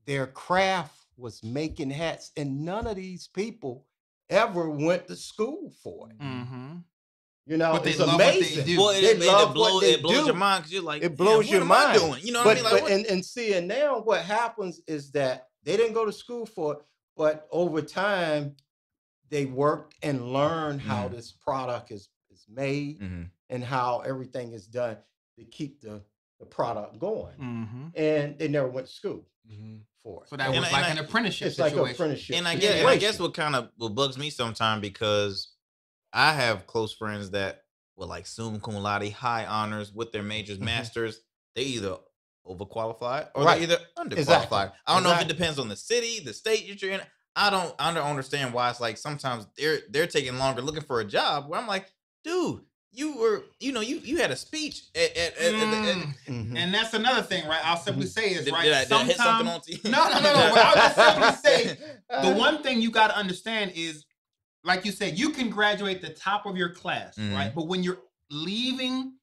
their 0.06 0.26
craft 0.26 1.06
was 1.16 1.42
making 1.42 1.90
hats, 1.90 2.32
and 2.36 2.64
none 2.64 2.86
of 2.86 2.96
these 2.96 3.28
people 3.28 3.86
ever 4.30 4.68
went 4.70 5.06
to 5.08 5.16
school 5.16 5.70
for 5.82 6.08
it. 6.10 6.18
mm-hmm. 6.18 6.78
You 7.44 7.56
know, 7.56 7.72
But 7.72 7.82
they 7.84 7.90
it's 7.90 7.98
love 7.98 8.10
what 8.10 8.18
they 8.18 8.36
amazing. 8.38 8.64
do. 8.66 8.78
Well, 8.78 8.90
it, 8.90 9.00
They 9.00 9.10
it, 9.10 9.32
love 9.32 9.50
it, 9.50 9.54
blow, 9.54 9.74
what 9.74 9.80
they 9.80 9.92
it 9.94 10.02
blows 10.02 10.20
do. 10.20 10.26
your 10.26 10.34
mind 10.36 10.62
because 10.62 10.72
you're 10.72 10.82
like, 10.82 11.02
It 11.02 11.16
blows 11.16 11.50
your 11.50 11.64
mind. 11.64 11.98
doing? 11.98 12.20
You 12.24 12.32
know 12.32 12.44
what 12.44 12.44
but, 12.44 12.52
I 12.52 12.54
mean? 12.54 12.64
Like, 12.64 12.72
but 12.72 12.82
what- 12.82 12.92
and, 12.92 13.06
and 13.06 13.24
see, 13.26 13.54
and 13.54 13.66
now 13.66 13.98
what 14.00 14.24
happens 14.24 14.80
is 14.86 15.10
that 15.12 15.50
they 15.64 15.76
didn't 15.76 15.92
go 15.94 16.04
to 16.06 16.12
school 16.12 16.46
for 16.46 16.74
it, 16.74 16.78
but 17.16 17.48
over 17.50 17.82
time 17.82 18.54
they 19.28 19.46
worked 19.46 19.96
and 20.02 20.32
learned 20.32 20.80
how 20.80 21.08
Mhm. 21.08 21.12
this 21.12 21.32
product 21.32 21.90
is 21.90 22.08
is 22.32 22.44
made 22.48 23.00
Mhm. 23.00 23.30
and 23.50 23.62
how 23.64 24.00
everything 24.00 24.52
is 24.52 24.66
done 24.66 24.96
to 25.38 25.44
keep 25.44 25.80
the, 25.80 26.02
the 26.40 26.46
product 26.46 26.98
going. 26.98 27.36
Mm-hmm. 27.36 27.88
And 27.94 28.38
they 28.38 28.48
never 28.48 28.68
went 28.68 28.86
to 28.86 28.92
school 28.92 29.24
Mhm. 29.50 29.80
for 30.02 30.24
it. 30.24 30.28
So 30.30 30.36
that 30.36 30.48
And 30.50 30.58
was 30.60 30.68
I- 30.68 30.72
like 30.72 30.84
and 30.90 30.98
an 30.98 31.04
I- 31.04 31.08
apprenticeship 31.08 31.48
it's 31.48 31.58
like 31.58 31.70
situation. 31.72 31.90
a 31.90 31.94
apprenticeship. 31.94 32.36
and 32.36 32.48
I 32.48 32.56
guess, 32.56 32.74
and 32.80 32.88
I 32.88 32.96
guess 32.96 33.18
what 33.18 33.34
kind 33.34 33.54
of 33.56 33.70
what 33.76 33.94
bugs 33.94 34.18
me 34.18 34.30
sometimes 34.30 34.80
because 34.80 35.52
I 36.12 36.32
have 36.32 36.66
close 36.66 36.92
friends 36.92 37.30
that 37.30 37.64
were 37.96 38.06
like 38.06 38.26
summa 38.26 38.58
cum 38.60 38.74
laude, 38.76 39.10
high 39.12 39.46
honors 39.46 39.92
with 39.92 40.12
their 40.12 40.22
majors, 40.22 40.58
Mhm. 40.58 40.62
masters. 40.62 41.20
They 41.54 41.62
either 41.64 41.96
overqualified 42.46 43.30
or 43.34 43.44
Right. 43.44 43.66
they're 43.68 43.78
either 43.78 43.86
underqualified. 43.96 44.18
Exactly. 44.18 44.58
I 44.86 44.94
don't 44.94 45.02
know 45.04 45.12
if 45.12 45.22
it 45.22 45.28
depends 45.28 45.58
on 45.58 45.68
the 45.68 45.76
city, 45.76 46.20
the 46.20 46.34
state 46.34 46.68
that 46.68 46.82
you're 46.82 46.92
in. 46.92 47.00
I 47.34 47.48
don't, 47.50 47.74
I 47.78 47.94
don't 47.94 48.06
understand 48.06 48.52
why 48.52 48.68
it's 48.70 48.80
like 48.80 48.98
sometimes 48.98 49.46
they're 49.56 49.80
they're 49.88 50.06
taking 50.06 50.36
longer 50.38 50.60
looking 50.60 50.82
for 50.82 51.00
a 51.00 51.04
job. 51.04 51.48
Where 51.48 51.58
I'm 51.58 51.66
like, 51.66 51.90
dude, 52.24 52.60
you 52.94 53.16
were, 53.16 53.44
you 53.58 53.72
know, 53.72 53.80
you 53.80 53.96
you 53.98 54.18
had 54.18 54.30
a 54.30 54.36
speech 54.36 54.82
at, 54.94 55.16
at, 55.16 55.36
at, 55.38 55.54
at 55.54 55.60
the- 55.60 55.90
at- 55.90 55.96
Mm. 55.96 56.14
Mhm. 56.52 56.56
And 56.58 56.74
that's 56.74 56.92
another 56.94 57.22
thing, 57.22 57.46
right? 57.48 57.60
I'll 57.64 57.76
simply 57.78 58.06
say 58.06 58.32
is 58.34 58.44
did, 58.44 58.52
right. 58.52 58.64
did 58.64 58.72
I, 58.74 58.82
did 58.84 58.92
I 58.92 59.04
hit 59.04 59.16
something 59.16 59.48
on 59.48 59.60
to 59.62 59.72
you? 59.72 59.78
No, 59.84 60.08
no, 60.08 60.14
no, 60.14 60.22
no. 60.22 60.50
What 60.50 60.66
I 60.66 60.74
was 60.74 60.94
just 60.94 61.42
simply 61.42 61.76
say, 61.78 61.78
the 62.22 62.34
one 62.34 62.62
thing 62.62 62.80
you 62.82 62.90
got 62.90 63.08
to 63.08 63.16
understand 63.16 63.72
is, 63.74 64.04
like 64.64 64.84
you 64.84 64.92
said, 64.92 65.18
you 65.18 65.30
can 65.30 65.48
graduate 65.50 66.00
the 66.02 66.10
top 66.10 66.44
of 66.46 66.56
your 66.56 66.68
class, 66.70 67.16
Mhm. 67.16 67.34
right? 67.34 67.54
But 67.54 67.66
when 67.66 67.82
you're 67.82 67.98
leaving 68.30 69.14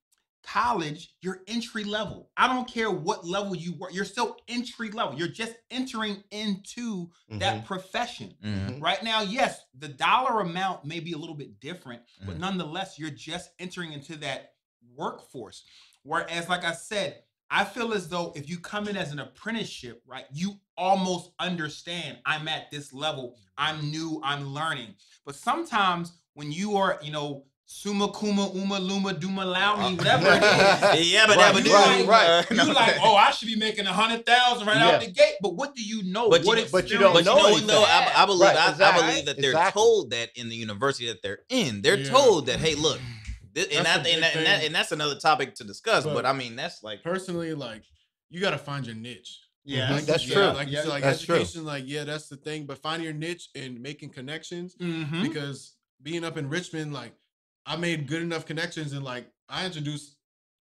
college, 0.44 1.16
you're 1.22 1.42
entry 1.48 1.84
level. 1.84 2.32
I 2.38 2.48
don't 2.48 2.68
care 2.68 2.90
what 2.92 3.26
level 3.26 3.56
you 3.56 3.74
work, 3.74 3.94
you're 3.94 4.06
still 4.06 4.38
entry 4.48 4.90
level. 4.92 5.18
You're 5.18 5.28
just 5.28 5.54
entering 5.72 6.24
into 6.32 7.12
that 7.30 7.66
profession. 7.66 8.36
Mhm. 8.42 8.82
Right 8.82 9.04
now, 9.04 9.22
yes, 9.22 9.66
the 9.78 9.90
dollar 9.90 10.42
amount 10.42 10.86
may 10.86 11.00
be 11.00 11.12
a 11.14 11.18
little 11.18 11.36
bit 11.36 11.60
different, 11.60 12.04
but 12.26 12.36
Mhm. 12.38 12.40
nonetheless, 12.40 12.98
you're 12.98 13.10
just 13.12 13.52
entering 13.60 13.94
into 13.94 14.16
that 14.18 14.56
workforce. 14.96 15.64
Whereas, 16.04 16.50
like 16.50 16.64
I 16.64 16.74
said, 16.74 17.24
I 17.52 17.66
feel 17.66 17.94
as 17.94 18.08
though 18.10 18.32
if 18.36 18.48
you 18.48 18.60
come 18.60 18.88
in 18.88 18.96
as 18.96 19.12
an 19.12 19.20
apprenticeship, 19.20 20.04
right, 20.06 20.28
you 20.32 20.60
almost 20.78 21.32
understand 21.40 22.20
I'm 22.26 22.48
at 22.48 22.70
this 22.70 22.94
level, 22.94 23.38
I'm 23.58 23.90
new, 23.90 24.22
I'm 24.24 24.54
learning. 24.54 24.96
But 25.26 25.36
sometimes 25.36 26.14
when 26.34 26.52
you 26.52 26.78
are, 26.78 27.00
you 27.02 27.12
know, 27.12 27.48
summa 27.72 28.08
kuma 28.12 28.50
uma 28.50 28.80
luma 28.80 29.14
duma 29.14 29.46
laumi, 29.46 29.96
whatever 29.96 30.26
it 30.28 31.00
is, 31.00 31.12
yeah, 31.14 31.28
but 31.28 31.38
Right, 31.38 31.54
that 31.54 31.66
you 31.66 31.74
right, 31.74 32.06
like, 32.08 32.50
right. 32.50 32.58
you 32.68 32.74
like, 32.74 32.96
oh, 33.02 33.16
I 33.16 33.30
should 33.30 33.48
be 33.48 33.56
making 33.56 33.86
a 33.86 33.94
hundred 33.94 34.26
thousand 34.26 34.66
right 34.68 34.78
out 34.78 35.00
the 35.02 35.12
gate. 35.12 35.36
But 35.40 35.54
what 35.56 35.76
do 35.76 35.84
you 35.84 36.02
know? 36.04 36.30
But 36.30 36.42
you 36.42 36.48
what 36.48 36.58
know- 36.58 36.66
but 36.72 36.90
you 36.90 36.98
don't 36.98 37.14
But 37.14 37.20
you 37.20 37.26
know 37.26 37.38
know, 37.38 37.60
though, 37.60 37.84
I, 37.84 38.12
I 38.16 38.26
believe 38.26 38.42
Right, 38.50 38.58
I, 38.82 38.90
I 38.92 39.00
believe 39.00 39.26
that 39.28 39.38
they're 39.40 39.52
exactly. 39.52 39.80
told 39.80 40.10
that 40.12 40.30
in 40.36 40.50
the 40.50 40.56
university 40.56 41.08
that 41.10 41.22
they're 41.22 41.40
in. 41.50 41.82
They're 41.84 41.98
Yeah. 42.00 42.10
told 42.10 42.48
that, 42.48 42.60
hey, 42.60 42.74
look, 42.74 43.00
this, 43.54 43.68
and, 43.68 43.86
That's 43.86 44.04
that, 44.04 44.14
and, 44.14 44.24
that, 44.24 44.36
and, 44.36 44.46
that, 44.48 44.64
and 44.66 44.74
that's 44.76 44.92
another 44.92 45.16
topic 45.20 45.54
to 45.56 45.64
discuss. 45.64 46.06
But, 46.06 46.16
But- 46.16 46.26
I 46.26 46.34
mean, 46.34 46.56
that's 46.56 46.82
like, 46.84 47.04
Personally, 47.04 47.54
like 47.54 47.84
you 48.32 48.42
got 48.42 48.52
to 48.52 48.58
find 48.58 48.86
your 48.86 48.96
niche. 48.96 49.42
Yeah, 49.64 49.90
Mhm, 49.90 50.06
that's 50.08 50.26
yeah, 50.28 50.34
true. 50.34 50.44
Like 50.58 50.68
you 50.70 50.74
Yeah, 50.74 50.82
said, 50.82 50.90
like 50.90 51.04
that's 51.04 51.22
true. 51.22 51.36
education, 51.36 51.66
like 51.66 51.84
yeah, 51.86 52.04
that's 52.04 52.30
the 52.30 52.38
thing. 52.38 52.66
But 52.66 52.80
finding 52.80 53.04
your 53.06 53.14
niche 53.14 53.50
and 53.54 53.80
making 53.80 54.10
connections 54.10 54.76
Mhm. 54.82 55.22
because 55.22 55.74
being 56.02 56.24
up 56.24 56.36
in 56.38 56.50
Richmond, 56.50 56.94
like 56.94 57.14
I 57.66 57.76
made 57.76 58.08
good 58.08 58.22
enough 58.22 58.46
connections 58.46 58.94
and 58.94 59.04
like 59.04 59.26
I 59.50 59.66
introduced 59.66 60.16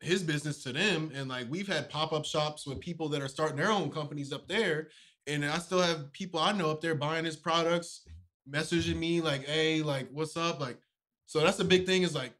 his 0.03 0.21
business 0.21 0.62
to 0.63 0.73
them, 0.73 1.12
and 1.15 1.29
like 1.29 1.50
we've 1.50 1.67
had 1.67 1.89
pop 1.89 2.13
up 2.13 2.25
shops 2.25 2.67
with 2.67 2.79
people 2.79 3.09
that 3.09 3.21
are 3.21 3.27
starting 3.27 3.57
their 3.57 3.71
own 3.71 3.89
companies 3.89 4.33
up 4.33 4.47
there, 4.47 4.89
and 5.27 5.45
I 5.45 5.57
still 5.59 5.81
have 5.81 6.12
people 6.12 6.39
I 6.39 6.51
know 6.51 6.69
up 6.69 6.81
there 6.81 6.95
buying 6.95 7.25
his 7.25 7.38
products, 7.38 8.01
messaging 8.50 8.97
me 8.97 9.21
like, 9.21 9.45
"Hey, 9.45 9.81
like, 9.81 10.09
what's 10.12 10.35
up?" 10.35 10.59
Like, 10.59 10.77
so 11.25 11.39
that's 11.39 11.57
the 11.57 11.63
big 11.63 11.85
thing 11.85 12.03
is 12.03 12.13
like 12.13 12.33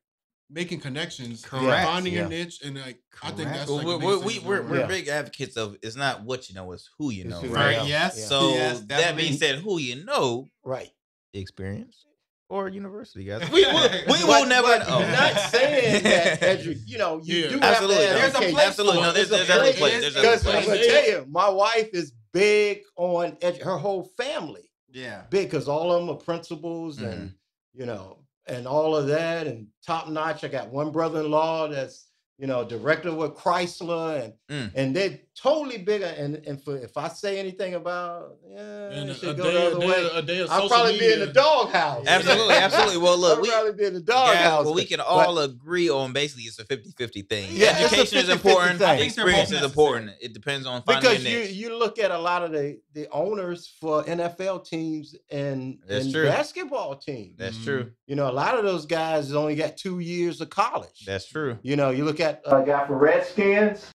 making 0.50 0.82
connections, 0.82 1.44
and 1.44 1.62
Correct, 1.62 1.88
finding 1.88 2.14
yeah. 2.14 2.22
your 2.22 2.30
niche, 2.30 2.62
and 2.64 2.76
like 2.76 3.00
I 3.24 3.32
think 3.32 3.50
that's 3.50 3.70
well, 3.70 3.78
like 3.78 3.88
we're, 3.88 3.98
we're, 3.98 4.20
we, 4.20 4.40
we're, 4.40 4.62
we're 4.64 4.82
on. 4.84 4.90
big 4.90 5.08
advocates 5.08 5.56
of 5.56 5.78
it's 5.82 5.96
not 5.96 6.24
what 6.24 6.50
you 6.50 6.56
know, 6.56 6.72
it's 6.74 6.90
who 7.00 7.12
you 7.12 7.24
know. 7.26 7.42
Right. 7.44 7.78
Right, 7.78 7.88
yes. 7.88 8.18
yeah. 8.20 8.26
So 8.26 8.50
Yes, 8.50 8.80
that 8.82 8.88
definitely. 8.88 9.24
being 9.24 9.38
said, 9.38 9.56
who 9.60 9.80
you 9.80 10.04
know, 10.04 10.48
right. 10.66 10.92
experience 11.34 12.06
or 12.50 12.68
university, 12.70 13.24
guys. 13.24 13.50
We, 13.52 13.66
will 13.66 13.90
we 14.08 14.24
will 14.24 14.46
never 14.46 14.68
but 14.68 14.88
know. 14.88 15.00
Not 15.00 15.34
saying 15.50 16.04
that 16.04 16.42
edu- 16.42 16.78
you 16.86 16.98
know 16.98 17.20
you 17.24 17.38
Yeah. 17.38 17.50
do 17.50 17.60
Absolutely. 17.62 18.06
have 18.06 18.16
to 18.16 18.20
There's 18.22 18.36
a 18.36 18.54
place 18.54 18.68
Absolutely. 18.68 19.02
No, 19.02 19.12
there's, 19.12 19.30
There's 19.30 19.48
there's 19.48 19.60
a 19.60 19.62
place. 19.62 19.78
place. 19.80 20.02
There's 20.02 20.16
other 20.18 20.22
Because 20.38 20.48
I'm 20.48 20.66
gonna 20.66 20.86
tell 20.86 21.06
you, 21.08 21.26
my 21.30 21.50
wife 21.50 21.90
is 21.94 22.14
big 22.34 22.82
on 22.96 23.32
edu- 23.38 23.62
her 23.64 23.78
whole 23.78 24.04
family. 24.18 24.70
Yeah. 24.92 25.24
Big 25.30 25.50
because 25.50 25.68
all 25.68 25.92
of 25.92 26.02
them 26.06 26.16
are 26.16 26.20
principals 26.20 27.02
and 27.02 27.34
you 27.74 27.86
know 27.86 28.20
and 28.48 28.68
all 28.68 28.96
of 28.96 29.08
that 29.08 29.48
and 29.48 29.68
top 29.86 30.10
notch. 30.10 30.44
I 30.44 30.48
got 30.50 30.70
one 30.70 30.92
brother-in-law 30.92 31.70
that's 31.70 32.08
you 32.38 32.46
know 32.48 32.64
director 32.64 33.14
with 33.14 33.32
Chrysler 33.36 34.22
and 34.24 34.34
Mm. 34.52 34.72
and 34.76 34.96
they're 34.96 35.20
totally 35.42 35.78
bigger. 35.80 36.06
And 36.06 36.36
and 36.48 36.62
for 36.64 36.78
if 36.78 36.96
I 36.98 37.08
say 37.10 37.40
anything 37.40 37.74
about 37.76 38.36
yeah, 38.50 38.90
And 38.92 39.10
it 39.10 39.18
should 39.18 39.30
a 39.30 39.34
go 39.34 39.44
day, 39.44 39.52
the 39.52 39.60
a 39.60 39.68
other 39.72 39.80
day, 39.80 39.88
way. 39.88 40.10
a 40.14 40.22
day 40.22 40.42
I'll 40.42 40.48
social 40.48 40.70
probably 40.70 41.00
be 41.00 41.06
in 41.06 41.10
media. 41.12 41.26
the 41.28 41.34
doghouse. 41.34 42.06
Absolutely, 42.08 42.56
absolutely. 42.56 42.98
Well, 42.98 43.18
look, 43.18 43.38
I'll 43.38 43.42
we, 43.42 43.50
probably 43.50 43.74
be 43.74 43.86
in 43.86 43.94
the 43.96 44.02
guys, 44.02 44.34
doghouse. 44.36 44.66
well, 44.66 44.74
we 44.74 44.86
can 44.86 44.98
but- 44.98 45.08
all 45.08 45.40
agree 45.40 45.90
on 45.90 46.14
basically 46.14 46.44
it's 46.44 46.60
a 46.60 46.66
50-50 46.66 47.30
thing. 47.30 47.50
Yeah, 47.52 47.76
Education 47.80 48.20
is 48.20 48.26
50-50 48.30 48.32
important. 48.32 48.80
thing. 48.80 48.88
I 48.90 48.98
think 48.98 49.08
Experience 49.14 49.52
is 49.52 49.64
important. 49.64 50.12
It 50.22 50.34
depends 50.34 50.66
on 50.68 50.82
finding 50.84 51.02
because 51.12 51.24
your 51.24 51.32
you 51.34 51.40
niche. 51.48 51.52
you 51.56 51.78
look 51.78 52.00
at 52.00 52.12
a 52.12 52.18
lot 52.20 52.44
of 52.44 52.52
the 52.52 52.80
the 52.94 53.08
owners 53.12 53.74
for 53.82 54.04
NFL 54.04 54.66
teams 54.68 55.16
and, 55.32 55.80
That's 55.88 56.06
and 56.06 56.14
true. 56.14 56.26
basketball 56.28 56.96
teams. 56.96 57.38
That's 57.38 57.58
Mm. 57.58 57.64
true. 57.64 57.92
You 58.06 58.16
know, 58.16 58.30
a 58.30 58.32
lot 58.32 58.58
of 58.58 58.64
those 58.64 58.86
guys 58.86 59.34
only 59.34 59.56
got 59.56 59.78
two 59.78 60.00
years 60.00 60.42
of 60.42 60.50
college. 60.52 61.04
That's 61.08 61.26
true. 61.26 61.58
you 61.64 61.76
know, 61.76 61.90
you 61.90 62.06
look 62.06 62.20
at 62.20 62.42
a 62.46 62.64
guy 62.64 62.86
for 62.86 62.96
Redskins. 62.98 63.92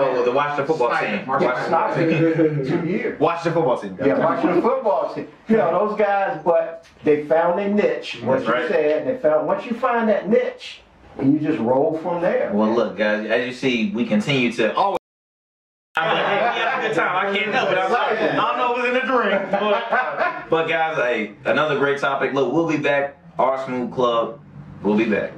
Oh, 0.00 0.24
the 0.24 0.32
Washington 0.32 0.66
football 0.66 0.98
team. 0.98 1.26
Washington, 1.26 2.64
two 2.64 2.88
years. 2.88 3.20
Washington 3.20 3.52
football 3.52 3.78
team. 3.80 3.98
Yeah, 4.04 4.18
watching 4.18 4.54
the 4.54 4.62
football 4.62 5.14
team. 5.14 5.28
You 5.48 5.56
know, 5.56 5.88
those 5.88 5.98
guys, 5.98 6.40
but 6.44 6.86
they 7.04 7.24
found 7.24 7.58
their 7.58 7.68
niche, 7.68 8.20
what 8.22 8.38
That's 8.38 8.46
you 8.46 8.54
right. 8.54 8.68
said. 8.68 9.06
They 9.06 9.20
found 9.20 9.46
once 9.46 9.66
you 9.66 9.74
find 9.76 10.08
that 10.08 10.28
niche, 10.28 10.80
and 11.18 11.32
you 11.32 11.40
just 11.40 11.58
roll 11.58 11.98
from 11.98 12.22
there. 12.22 12.50
Well, 12.52 12.68
man. 12.68 12.76
look, 12.76 12.96
guys, 12.96 13.26
as 13.28 13.46
you 13.46 13.52
see, 13.52 13.90
we 13.90 14.06
continue 14.06 14.52
to 14.52 14.74
always 14.74 14.98
we 15.96 16.02
had 16.02 16.84
a 16.84 16.88
good 16.88 16.96
time. 16.96 17.26
I 17.26 17.36
can't 17.36 17.52
help 17.52 17.70
it. 17.70 17.78
I'm 17.78 17.90
sorry. 17.90 18.18
I 18.18 18.36
don't 18.36 18.56
know 18.56 18.72
if 18.72 18.78
it 18.78 18.92
was 18.92 19.02
in 19.02 19.06
the 19.06 19.12
drink, 19.12 19.50
but, 19.50 20.46
but 20.50 20.68
guys, 20.68 20.96
hey, 20.96 21.34
another 21.44 21.78
great 21.78 21.98
topic. 21.98 22.32
Look, 22.34 22.52
we'll 22.52 22.68
be 22.68 22.76
back. 22.76 23.16
R 23.38 23.64
Smooth 23.64 23.92
Club. 23.92 24.40
We'll 24.82 24.96
be 24.96 25.06
back. 25.06 25.32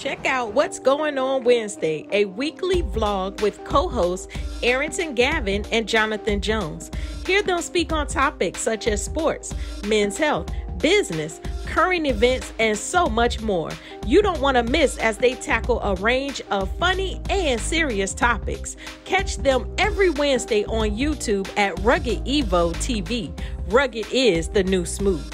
Check 0.00 0.24
out 0.24 0.54
What's 0.54 0.78
Going 0.78 1.18
On 1.18 1.44
Wednesday, 1.44 2.08
a 2.10 2.24
weekly 2.24 2.82
vlog 2.82 3.42
with 3.42 3.62
co 3.64 3.86
hosts 3.86 4.28
Arrington 4.62 5.14
Gavin 5.14 5.66
and 5.70 5.86
Jonathon 5.86 6.40
Jones. 6.40 6.90
Hear 7.26 7.42
them 7.42 7.60
speak 7.60 7.92
on 7.92 8.06
topics 8.06 8.62
such 8.62 8.86
as 8.86 9.04
sports, 9.04 9.54
men's 9.86 10.16
health, 10.16 10.50
business, 10.78 11.38
current 11.66 12.06
events, 12.06 12.50
and 12.58 12.78
so 12.78 13.08
much 13.08 13.42
more. 13.42 13.68
You 14.06 14.22
don't 14.22 14.40
want 14.40 14.56
to 14.56 14.62
miss 14.62 14.96
as 14.96 15.18
they 15.18 15.34
tackle 15.34 15.82
a 15.82 15.94
range 15.96 16.40
of 16.50 16.74
funny 16.78 17.20
and 17.28 17.60
serious 17.60 18.14
topics. 18.14 18.78
Catch 19.04 19.36
them 19.36 19.70
every 19.76 20.08
Wednesday 20.08 20.64
on 20.64 20.96
YouTube 20.96 21.46
at 21.58 21.78
Rugged 21.80 22.24
Evo 22.24 22.72
TV. 22.76 23.38
Rugged 23.68 24.06
is 24.10 24.48
the 24.48 24.64
new 24.64 24.86
smooth. 24.86 25.30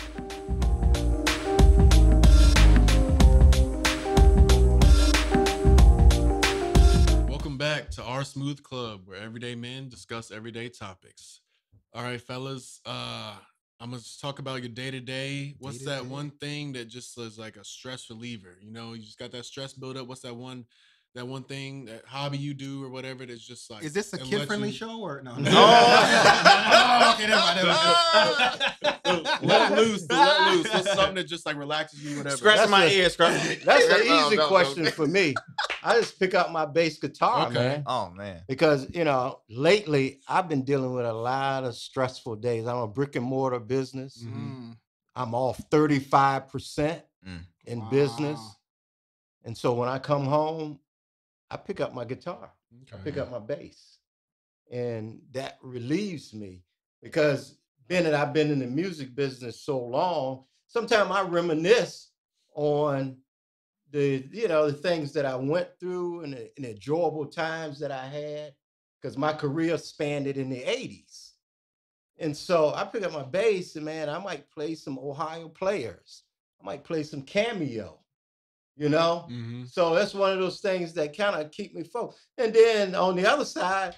To 7.96 8.04
our 8.04 8.24
Smooth 8.24 8.62
Club, 8.62 9.06
where 9.06 9.18
everyday 9.18 9.54
men 9.54 9.88
discuss 9.88 10.30
everyday 10.30 10.68
topics. 10.68 11.40
All 11.94 12.02
right, 12.02 12.20
fellas. 12.20 12.78
Uh, 12.84 13.32
I'm 13.80 13.90
gonna 13.90 14.02
talk 14.20 14.38
about 14.38 14.60
your 14.60 14.68
day 14.68 14.90
to 14.90 15.00
day. 15.00 15.54
What's 15.60 15.78
that 15.86 16.00
Day-to-day. 16.00 16.14
one 16.14 16.30
thing 16.30 16.74
that 16.74 16.88
just 16.88 17.16
is 17.16 17.38
like 17.38 17.56
a 17.56 17.64
stress 17.64 18.10
reliever? 18.10 18.58
You 18.60 18.70
know, 18.70 18.92
you 18.92 19.00
just 19.00 19.18
got 19.18 19.32
that 19.32 19.46
stress 19.46 19.72
buildup. 19.72 20.06
What's 20.06 20.20
that 20.20 20.36
one? 20.36 20.66
That 21.16 21.26
one 21.26 21.44
thing, 21.44 21.86
that 21.86 22.04
hobby 22.06 22.36
you 22.36 22.52
do 22.52 22.84
or 22.84 22.90
whatever 22.90 23.24
that's 23.24 23.40
just 23.40 23.70
like. 23.70 23.82
Is 23.82 23.94
this 23.94 24.12
a 24.12 24.18
kid 24.18 24.46
friendly 24.46 24.68
you- 24.68 24.74
show 24.74 25.00
or 25.00 25.22
no? 25.22 25.34
No. 25.38 25.50
Oh, 25.50 27.12
okay, 27.14 27.26
never 27.26 27.66
mind, 27.66 29.26
let 29.42 29.72
loose, 29.72 30.06
let 30.10 30.52
loose. 30.52 30.72
What's 30.74 30.92
something 30.92 31.14
that 31.14 31.24
just 31.26 31.46
like 31.46 31.56
relaxes 31.56 32.04
you, 32.04 32.18
whatever. 32.18 32.36
Scratching 32.36 32.58
That's 32.58 32.70
my 32.70 32.84
a- 32.84 32.90
ear, 32.92 33.08
scratching. 33.08 33.60
That's 33.64 33.88
No, 33.88 33.96
an 33.96 34.06
no, 34.08 34.26
easy 34.26 34.36
no. 34.36 34.46
question 34.48 34.86
for 34.86 35.06
me. 35.06 35.34
I 35.82 35.98
just 35.98 36.18
pick 36.18 36.34
up 36.34 36.50
my 36.52 36.66
bass 36.66 36.98
guitar, 36.98 37.46
Okay. 37.46 37.54
man. 37.54 37.82
Oh 37.86 38.10
man. 38.10 38.42
Because 38.46 38.86
you 38.94 39.04
know, 39.04 39.40
lately 39.48 40.20
I've 40.28 40.50
been 40.50 40.64
dealing 40.64 40.92
with 40.92 41.06
a 41.06 41.12
lot 41.14 41.64
of 41.64 41.74
stressful 41.76 42.36
days. 42.36 42.66
I'm 42.66 42.76
a 42.76 42.86
brick 42.88 43.16
and 43.16 43.24
mortar 43.24 43.58
business. 43.60 44.22
Mm. 44.22 44.76
I'm 45.14 45.34
off 45.34 45.62
35% 45.70 47.00
Mm. 47.26 47.40
in 47.64 47.88
business. 47.88 48.38
And 49.44 49.56
so 49.56 49.72
when 49.72 49.88
I 49.88 49.98
come 49.98 50.26
home, 50.26 50.78
I 51.50 51.56
pick 51.56 51.80
up 51.80 51.94
my 51.94 52.04
guitar, 52.04 52.52
I 52.72 52.94
Okay. 52.94 53.02
pick 53.04 53.16
up 53.18 53.30
my 53.30 53.38
bass. 53.38 53.98
And 54.70 55.20
that 55.32 55.58
relieves 55.62 56.34
me 56.34 56.64
because 57.02 57.58
being 57.86 58.04
that 58.04 58.14
I've 58.14 58.32
been 58.32 58.50
in 58.50 58.58
the 58.58 58.66
music 58.66 59.14
business 59.14 59.60
so 59.60 59.78
long, 59.78 60.44
sometimes 60.66 61.10
I 61.10 61.22
reminisce 61.22 62.10
on 62.54 63.16
the, 63.90 64.28
you 64.32 64.48
know, 64.48 64.68
the 64.68 64.76
things 64.76 65.12
that 65.12 65.24
I 65.24 65.36
went 65.36 65.68
through 65.78 66.22
and 66.22 66.32
the, 66.32 66.50
and 66.56 66.64
the 66.64 66.70
enjoyable 66.70 67.26
times 67.26 67.78
that 67.78 67.92
I 67.92 68.06
had 68.06 68.54
because 69.00 69.16
my 69.16 69.32
career 69.32 69.78
spanned 69.78 70.26
it 70.26 70.36
in 70.36 70.50
the 70.50 70.62
80s. 70.62 71.32
And 72.18 72.36
so 72.36 72.74
I 72.74 72.84
pick 72.84 73.04
up 73.04 73.12
my 73.12 73.22
bass 73.22 73.76
and 73.76 73.84
man, 73.84 74.08
I 74.08 74.18
might 74.18 74.50
play 74.50 74.74
some 74.74 74.98
Ohio 74.98 75.48
players. 75.48 76.24
I 76.60 76.64
might 76.64 76.82
play 76.82 77.02
some 77.02 77.22
Cameo, 77.22 78.00
you 78.76 78.88
know? 78.88 79.26
Mhm. 79.30 79.70
So 79.70 79.94
that's 79.94 80.14
one 80.14 80.32
of 80.32 80.38
those 80.38 80.60
things 80.60 80.92
that 80.94 81.16
kind 81.16 81.34
of 81.40 81.50
keep 81.50 81.74
me 81.74 81.82
focused. 81.82 82.20
And 82.38 82.52
then 82.54 82.94
on 82.94 83.16
the 83.16 83.26
other 83.30 83.44
side, 83.44 83.94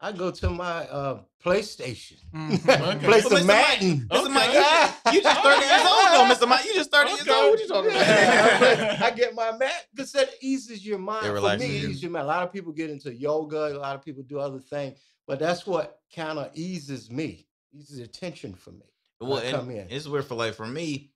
I 0.00 0.10
go 0.10 0.32
to 0.32 0.50
my 0.50 0.86
uh, 0.88 1.20
PlayStation, 1.44 2.16
Mhm. 2.34 2.54
Okay. 2.96 3.06
play 3.06 3.20
Well, 3.20 3.22
some 3.22 3.32
Mr. 3.32 3.46
Mike- 3.46 3.46
Madden. 3.46 4.08
Mr. 4.10 4.30
Mike, 4.32 4.48
you, 4.52 4.58
Yeah. 4.58 4.94
just- 5.04 5.14
you 5.14 5.22
just 5.22 5.40
30 5.42 5.66
years 5.66 5.80
old 5.82 6.06
though, 6.10 6.34
Mr. 6.34 6.48
Mike. 6.48 6.64
You 6.64 6.74
just 6.74 6.90
30 6.90 7.10
years 7.10 7.28
old. 7.28 7.50
What 7.50 7.60
you 7.60 7.68
talking 7.68 7.90
about? 7.92 8.06
Yeah, 8.06 9.00
I, 9.04 9.10
get 9.12 9.34
my 9.34 9.56
mat 9.56 9.86
because 9.94 10.10
that 10.12 10.30
eases 10.40 10.84
your 10.84 10.98
mind. 10.98 11.26
It 11.26 11.40
For 11.40 11.56
me, 11.58 11.66
you. 11.66 11.88
eases 11.88 12.02
your 12.02 12.10
mind. 12.10 12.24
A 12.24 12.28
lot 12.28 12.42
of 12.42 12.52
people 12.52 12.72
get 12.72 12.90
into 12.90 13.14
yoga. 13.14 13.76
A 13.76 13.78
lot 13.78 13.94
of 13.94 14.02
people 14.04 14.22
do 14.24 14.40
other 14.40 14.58
things, 14.58 14.98
but 15.28 15.38
that's 15.38 15.66
what 15.66 16.00
kind 16.14 16.38
of 16.38 16.50
eases 16.54 17.08
me, 17.10 17.46
eases 17.72 17.98
the 17.98 18.06
tension 18.08 18.54
for 18.54 18.72
me. 18.72 18.86
when 19.18 19.30
Well, 19.30 19.38
and 19.40 19.54
come 19.56 19.70
in. 19.70 19.86
it's 19.88 20.08
weird 20.08 20.24
for 20.24 20.34
like 20.34 20.54
for 20.54 20.66
me, 20.66 21.11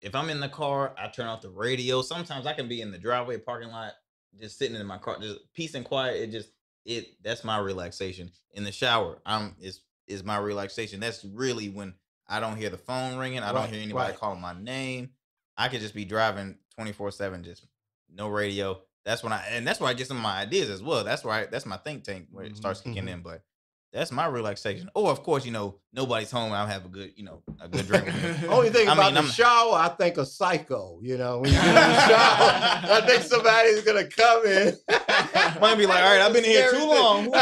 if 0.00 0.14
I'm 0.14 0.30
in 0.30 0.40
the 0.40 0.48
car, 0.48 0.94
I 0.98 1.08
turn 1.08 1.26
off 1.26 1.42
the 1.42 1.50
radio. 1.50 2.02
Sometimes 2.02 2.46
I 2.46 2.52
can 2.52 2.68
be 2.68 2.80
in 2.80 2.90
the 2.90 2.98
driveway 2.98 3.38
parking 3.38 3.68
lot, 3.70 3.92
just 4.40 4.58
sitting 4.58 4.76
in 4.76 4.86
my 4.86 4.98
car, 4.98 5.18
just 5.20 5.40
peace 5.54 5.74
and 5.74 5.84
quiet. 5.84 6.16
It 6.20 6.30
just 6.30 6.50
it 6.84 7.22
that's 7.22 7.44
my 7.44 7.58
relaxation. 7.58 8.30
In 8.54 8.64
the 8.64 8.72
shower, 8.72 9.20
I'm 9.26 9.56
is 9.60 9.82
is 10.06 10.24
my 10.24 10.38
relaxation. 10.38 11.00
That's 11.00 11.24
really 11.24 11.68
when 11.68 11.94
I 12.28 12.40
don't 12.40 12.56
hear 12.56 12.70
the 12.70 12.78
phone 12.78 13.18
ringing. 13.18 13.40
I 13.40 13.52
Right, 13.52 13.62
don't 13.62 13.72
hear 13.72 13.82
anybody 13.82 14.12
right. 14.12 14.18
calling 14.18 14.40
my 14.40 14.54
name. 14.58 15.10
I 15.56 15.68
could 15.68 15.80
just 15.80 15.94
be 15.94 16.04
driving 16.04 16.56
24 16.76 17.10
seven, 17.10 17.44
just 17.44 17.66
no 18.12 18.28
radio. 18.28 18.80
That's 19.04 19.22
when 19.22 19.32
I 19.32 19.44
and 19.50 19.66
that's 19.66 19.80
where 19.80 19.90
I 19.90 19.94
get 19.94 20.06
some 20.06 20.16
of 20.16 20.22
my 20.22 20.38
ideas 20.40 20.70
as 20.70 20.82
well. 20.82 21.04
That's 21.04 21.24
why 21.24 21.46
that's 21.46 21.66
my 21.66 21.76
think 21.76 22.04
tank 22.04 22.28
where 22.30 22.44
it 22.44 22.56
starts 22.56 22.80
kicking 22.80 23.04
mhm. 23.04 23.12
in. 23.12 23.20
But 23.22 23.42
that's 23.92 24.12
my 24.12 24.26
relaxation. 24.26 24.88
Or 24.94 25.10
of 25.10 25.22
course, 25.24 25.44
you 25.44 25.50
know, 25.50 25.80
nobody's 25.92 26.30
home. 26.30 26.52
I'll 26.52 26.66
have 26.66 26.84
a 26.84 26.88
good, 26.88 27.12
you 27.16 27.24
know, 27.24 27.42
a 27.60 27.68
good 27.68 27.86
drink. 27.88 28.06
Only 28.48 28.70
thing 28.70 28.88
I 28.88 28.92
about 28.92 29.06
mean, 29.06 29.14
the 29.14 29.20
I'm- 29.22 29.30
shower, 29.30 29.74
I 29.74 29.88
think 29.98 30.16
of 30.16 30.28
Psycho. 30.28 31.00
You 31.02 31.18
know, 31.18 31.38
when 31.40 31.50
you 31.50 31.56
get 31.58 31.66
in 31.68 31.74
the 31.74 32.06
shower, 32.08 32.92
I 32.92 33.02
think 33.06 33.22
somebody's 33.24 33.82
gonna 33.82 34.06
come 34.06 34.46
in. 34.46 34.74
Might 35.60 35.74
be 35.76 35.86
like, 35.86 36.02
all 36.02 36.10
right, 36.12 36.20
I've 36.20 36.32
been 36.32 36.44
here 36.44 36.70
too 36.70 36.78
long. 36.86 37.26
all 37.34 37.40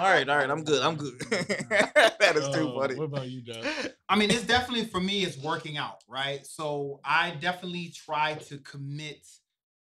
right, 0.00 0.28
all 0.28 0.36
right, 0.36 0.48
I'm 0.50 0.62
good. 0.64 0.82
I'm 0.82 0.96
good. 0.96 1.18
that 1.30 2.32
is 2.36 2.48
too 2.54 2.68
Uh, 2.70 2.80
funny. 2.80 2.94
What 2.94 3.04
about 3.04 3.28
you, 3.28 3.42
Dad? 3.42 3.94
I 4.08 4.16
mean, 4.16 4.30
it's 4.30 4.44
definitely 4.46 4.86
for 4.86 5.00
me, 5.00 5.24
it's 5.24 5.36
working 5.38 5.76
out, 5.76 6.02
right? 6.08 6.46
So 6.46 7.00
I 7.04 7.32
definitely 7.40 7.92
try 7.94 8.34
to 8.34 8.58
commit 8.58 9.26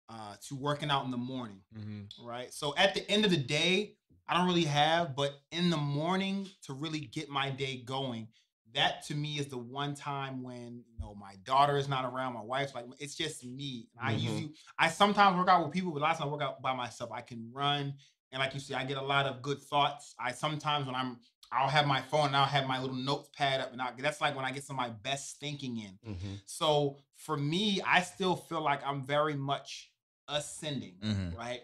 uh, 0.08 0.34
to 0.48 0.56
working 0.56 0.90
out 0.90 1.04
in 1.04 1.10
the 1.10 1.16
morning, 1.16 1.60
Mm-hmm. 1.76 2.26
right? 2.26 2.52
So 2.52 2.74
at 2.76 2.94
the 2.94 3.08
end 3.10 3.24
of 3.24 3.30
the 3.30 3.36
day, 3.36 3.94
I 4.30 4.34
don't 4.34 4.46
really 4.46 4.64
have, 4.64 5.16
but 5.16 5.40
in 5.50 5.70
the 5.70 5.76
morning 5.76 6.48
to 6.62 6.72
really 6.72 7.00
get 7.00 7.28
my 7.28 7.50
day 7.50 7.78
going, 7.84 8.28
that 8.72 9.04
to 9.06 9.14
me 9.16 9.40
is 9.40 9.48
the 9.48 9.58
one 9.58 9.96
time 9.96 10.44
when 10.44 10.84
you 10.88 10.96
know 11.00 11.16
my 11.16 11.34
daughter 11.44 11.76
is 11.76 11.88
not 11.88 12.04
around, 12.04 12.34
my 12.34 12.40
wife's 12.40 12.72
like, 12.72 12.84
it's 13.00 13.16
just 13.16 13.44
me. 13.44 13.88
And 13.98 14.06
I 14.08 14.12
Mhm. 14.12 14.20
usually, 14.20 14.54
I 14.78 14.88
sometimes 14.88 15.36
work 15.36 15.48
out 15.48 15.64
with 15.64 15.72
people, 15.72 15.90
but 15.90 16.00
last 16.00 16.18
time 16.18 16.28
I 16.28 16.30
work 16.30 16.42
out 16.42 16.62
by 16.62 16.72
myself. 16.72 17.10
I 17.10 17.22
can 17.22 17.50
run, 17.52 17.92
and 18.30 18.38
like 18.38 18.54
you 18.54 18.60
see, 18.60 18.72
I 18.72 18.84
get 18.84 18.98
a 18.98 19.02
lot 19.02 19.26
of 19.26 19.42
good 19.42 19.60
thoughts. 19.60 20.14
I 20.20 20.30
sometimes 20.30 20.86
when 20.86 20.94
I'm 20.94 21.18
I'll 21.50 21.68
have 21.68 21.88
my 21.88 22.00
phone 22.00 22.26
and 22.26 22.36
I'll 22.36 22.44
have 22.44 22.68
my 22.68 22.80
little 22.80 22.94
notepad 22.94 23.60
up, 23.60 23.72
and 23.72 23.82
I, 23.82 23.90
that's 23.98 24.20
like 24.20 24.36
when 24.36 24.44
I 24.44 24.52
get 24.52 24.62
some 24.62 24.78
of 24.78 24.86
my 24.86 24.90
best 24.90 25.40
thinking 25.40 25.78
in. 25.78 25.98
Mhm. 26.08 26.40
So 26.44 26.98
for 27.16 27.36
me, 27.36 27.80
I 27.84 28.02
still 28.02 28.36
feel 28.36 28.60
like 28.62 28.86
I'm 28.86 29.02
very 29.02 29.34
much 29.34 29.90
ascending, 30.28 31.00
Mhm. 31.02 31.36
right? 31.36 31.62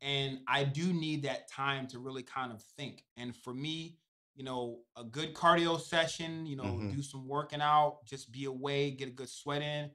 And 0.00 0.40
I 0.46 0.64
do 0.64 0.92
need 0.92 1.22
that 1.22 1.48
time 1.48 1.86
to 1.88 1.98
really 1.98 2.22
kind 2.22 2.52
of 2.52 2.62
think. 2.62 3.04
And 3.16 3.36
for 3.36 3.52
me, 3.52 3.98
you 4.34 4.44
know, 4.44 4.84
a 4.96 5.02
good 5.04 5.34
cardio 5.34 5.80
session, 5.80 6.46
you 6.46 6.54
know, 6.56 6.80
Mhm. 6.80 6.88
do 6.88 7.02
some 7.02 7.26
working 7.26 7.60
out, 7.60 8.04
just 8.06 8.30
be 8.30 8.44
away, 8.44 8.92
get 8.92 9.08
a 9.08 9.12
good 9.12 9.28
sweat 9.28 9.62
in. 9.62 9.90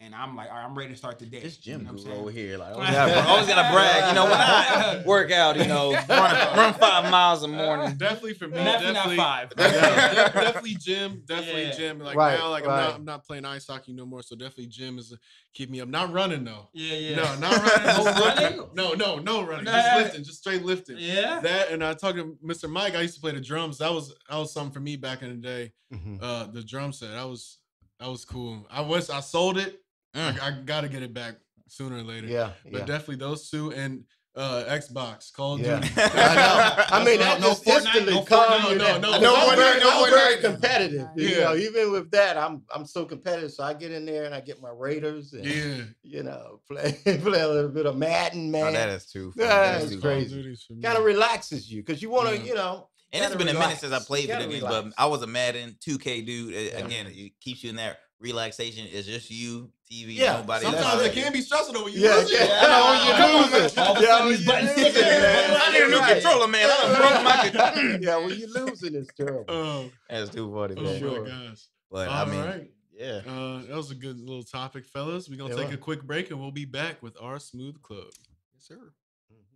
And 0.00 0.14
I'm 0.14 0.36
like, 0.36 0.48
all 0.48 0.54
right, 0.56 0.64
I'm 0.64 0.78
ready 0.78 0.92
to 0.92 0.96
start 0.96 1.18
the 1.18 1.26
day. 1.26 1.40
This 1.40 1.56
you 1.66 1.72
gym 1.72 1.82
know 1.84 1.90
what 1.90 1.98
I'm 1.98 2.04
guru 2.06 2.16
over 2.20 2.30
here, 2.30 2.56
like, 2.56 2.72
always 2.72 2.90
gotta, 2.90 3.26
always 3.26 3.46
gotta 3.48 3.74
brag. 3.74 4.08
You 4.08 4.14
know, 4.14 4.24
when 4.26 4.34
I 4.34 5.02
work 5.06 5.32
out, 5.32 5.56
you 5.56 5.66
know, 5.66 5.90
run, 6.08 6.56
run 6.56 6.74
five 6.74 7.10
miles 7.10 7.42
a 7.42 7.48
morning. 7.48 7.96
Definitely 7.96 8.34
for 8.34 8.46
me. 8.46 8.54
Definitely 8.58 9.16
not 9.16 9.48
five. 9.50 9.52
Yeah, 9.58 10.28
definitely 10.32 10.76
gym. 10.76 11.24
Definitely 11.26 11.62
Yeah. 11.64 11.70
gym. 11.72 11.98
Like 11.98 12.16
Right, 12.16 12.38
now, 12.38 12.48
like 12.48 12.62
I'm 12.62 12.70
not 12.70 12.94
I'm 12.94 13.04
not 13.04 13.26
playing 13.26 13.44
ice 13.44 13.66
hockey 13.66 13.92
no 13.92 14.06
more. 14.06 14.22
So 14.22 14.36
definitely 14.36 14.66
gym 14.66 14.98
is 14.98 15.12
uh, 15.12 15.16
keep 15.52 15.68
me 15.68 15.80
up. 15.80 15.88
Not 15.88 16.12
running 16.12 16.44
though. 16.44 16.68
Yeah, 16.72 16.94
yeah. 16.94 17.16
No, 17.16 17.34
not 17.40 17.56
running. 17.56 17.86
No 17.86 18.04
just 18.04 18.20
running? 18.40 18.68
No, 18.74 18.92
no, 18.92 19.16
no 19.18 19.42
running. 19.44 19.64
Nah. 19.64 19.72
Just 19.72 19.96
lifting. 19.96 20.22
Just 20.24 20.38
straight 20.38 20.64
lifting. 20.64 20.98
Yeah. 21.00 21.40
That 21.40 21.72
and 21.72 21.82
I 21.82 21.94
talked 21.94 22.18
to 22.18 22.36
Mr. 22.44 22.70
Mike. 22.70 22.94
I 22.94 23.00
used 23.00 23.16
to 23.16 23.20
play 23.20 23.32
the 23.32 23.40
drums. 23.40 23.78
That 23.78 23.92
was 23.92 24.14
that 24.30 24.36
was 24.36 24.52
something 24.52 24.72
for 24.72 24.78
me 24.80 24.94
back 24.94 25.22
in 25.22 25.30
the 25.30 25.34
day. 25.34 25.72
Mhm. 25.92 26.18
Uh, 26.22 26.46
the 26.46 26.62
drum 26.62 26.92
set. 26.92 27.10
That 27.10 27.28
was 27.28 27.58
that 27.98 28.08
was 28.08 28.24
cool. 28.24 28.64
I 28.70 28.80
was 28.82 29.10
I 29.10 29.18
sold 29.18 29.58
it. 29.58 29.80
Mm. 30.16 30.40
I, 30.40 30.48
I 30.48 30.50
got 30.64 30.82
to 30.82 30.88
get 30.88 31.02
it 31.02 31.12
back 31.14 31.34
sooner 31.68 31.96
or 31.98 32.02
later. 32.02 32.26
Yeah, 32.26 32.50
But 32.64 32.72
yeah. 32.80 32.84
definitely 32.86 33.16
those 33.16 33.50
two 33.50 33.72
and 33.72 34.04
uh 34.36 34.64
Xbox 34.68 35.32
Call 35.32 35.54
of 35.54 35.60
Yeah. 35.60 35.80
Duty. 35.80 35.92
I 35.96 36.34
know. 36.36 36.84
I 36.96 37.04
mean, 37.04 37.18
that 37.20 37.40
No 37.40 37.48
just 37.48 37.64
Fortnite, 37.64 37.76
instantly 37.76 38.14
no 38.14 38.22
calmed 38.24 38.62
Fortnite, 38.64 38.68
me 38.70 38.74
no, 38.76 38.84
down. 38.86 39.00
no, 39.00 39.12
I 39.12 39.18
no 39.18 39.20
know 39.20 39.34
I'm 39.34 39.48
Fortnite, 39.48 39.56
very, 39.56 39.80
no 39.80 39.90
I'm 40.04 40.10
very 40.10 40.36
Fortnite. 40.36 40.40
competitive. 40.42 41.08
You 41.16 41.28
Yeah. 41.28 41.44
know, 41.44 41.56
even 41.56 41.92
with 41.92 42.10
that, 42.12 42.36
I'm 42.38 42.62
I'm 42.74 42.86
so 42.86 43.04
competitive. 43.04 43.50
So 43.52 43.64
I 43.64 43.74
get 43.74 43.90
in 43.90 44.06
there 44.06 44.24
and 44.24 44.34
I 44.34 44.40
get 44.40 44.62
my 44.62 44.70
Raiders 44.70 45.32
and 45.32 45.44
Yeah. 45.44 45.82
you 46.02 46.22
know 46.22 46.60
play 46.70 46.92
play 47.04 47.40
a 47.40 47.48
little 47.48 47.70
bit 47.70 47.86
of 47.86 47.96
Madden, 47.96 48.50
man. 48.50 48.66
Oh, 48.68 48.72
that 48.72 48.88
is 48.90 49.06
too. 49.06 49.32
funny. 49.32 49.48
Yeah, 49.48 49.56
That 49.72 49.82
is 49.82 49.84
it's 49.84 49.92
too 49.94 49.98
Call 50.00 50.10
of 50.10 50.14
funny. 50.14 50.20
crazy. 50.20 50.34
Duty's 50.42 50.62
for 50.62 50.72
me. 50.74 50.82
kind 50.82 50.98
of 50.98 51.04
relaxes 51.04 51.70
you 51.72 51.82
because 51.82 52.00
you 52.00 52.10
want 52.10 52.28
to, 52.28 52.36
Yeah. 52.36 52.44
you 52.44 52.54
know. 52.54 52.88
And 53.12 53.24
it's 53.24 53.32
gotta 53.34 53.44
been 53.44 53.56
a 53.56 53.58
minute 53.58 53.78
since 53.78 53.92
I 53.92 53.98
played 54.00 54.28
You 54.28 54.34
video 54.36 54.60
gotta 54.60 54.60
games, 54.60 54.92
but. 54.94 55.02
I 55.02 55.06
was 55.06 55.22
a 55.22 55.26
Madden 55.26 55.76
2K 55.80 56.24
dude. 56.26 56.52
Yeah. 56.54 56.84
Again, 56.84 57.06
it 57.08 57.32
keeps 57.40 57.64
you 57.64 57.70
in 57.70 57.76
that 57.76 57.98
relaxation. 58.20 58.86
is 58.86 59.06
just 59.06 59.30
you, 59.30 59.70
TV, 59.90 60.16
Yeah, 60.16 60.38
nobody. 60.38 60.64
Sometimes 60.64 60.86
else. 60.94 61.04
it 61.06 61.12
can 61.12 61.32
be 61.32 61.40
stressful 61.40 61.74
though 61.74 61.84
when 61.84 61.92
you 61.94 62.00
Yeah, 62.00 62.14
lose 62.16 62.30
it. 62.30 62.40
yeah. 62.48 62.60
I 62.62 62.66
know, 62.68 63.04
you 63.04 63.12
come 63.16 63.30
on, 63.36 63.42
lose 63.52 63.72
it. 63.72 63.76
man. 63.76 63.86
All 63.86 63.92
of 63.96 63.98
a 63.98 64.02
Yeah, 64.02 64.08
sudden 64.08 64.26
when 64.26 64.32
these 64.36 64.40
you 64.40 64.46
buttons 64.52 64.76
lose 64.76 64.86
it, 64.86 64.90
sticking, 64.92 65.08
man. 65.10 65.22
man. 65.22 65.60
I 65.62 65.72
need 65.72 65.78
a 65.82 65.84
new 65.86 65.90
your 65.92 66.00
right. 66.00 66.12
controller, 66.22 66.48
man. 66.48 66.70
I 66.70 66.76
done 66.76 66.96
broke 66.96 67.24
my 67.24 67.48
controller. 67.48 67.98
yeah, 68.02 68.16
when 68.16 68.38
you're 68.38 68.48
losing, 68.66 68.94
it's 68.94 69.12
terrible. 69.14 69.44
Oh, 69.48 69.90
That's 70.10 70.30
too 70.30 70.52
funny, 70.52 70.74
oh 70.76 70.82
man. 70.82 70.98
Sure. 70.98 71.22
my 71.22 71.28
gosh. 71.28 71.62
But 71.90 72.08
All 72.08 72.14
I 72.14 72.24
mean, 72.30 72.40
right. 72.44 72.70
yeah. 72.92 73.20
Uh, 73.26 73.62
that 73.62 73.76
was 73.76 73.90
a 73.90 73.94
good 73.94 74.18
little 74.20 74.42
topic, 74.42 74.84
fellas. 74.86 75.28
We're 75.28 75.36
gonna 75.38 75.54
Yeah. 75.56 75.64
take 75.64 75.72
a 75.72 75.78
quick 75.78 76.02
break 76.02 76.30
and 76.30 76.38
we'll 76.40 76.50
be 76.50 76.64
back 76.66 77.02
with 77.02 77.16
our 77.20 77.38
smooth 77.38 77.80
club. 77.82 78.08
Yes, 78.54 78.64
sir. 78.66 78.92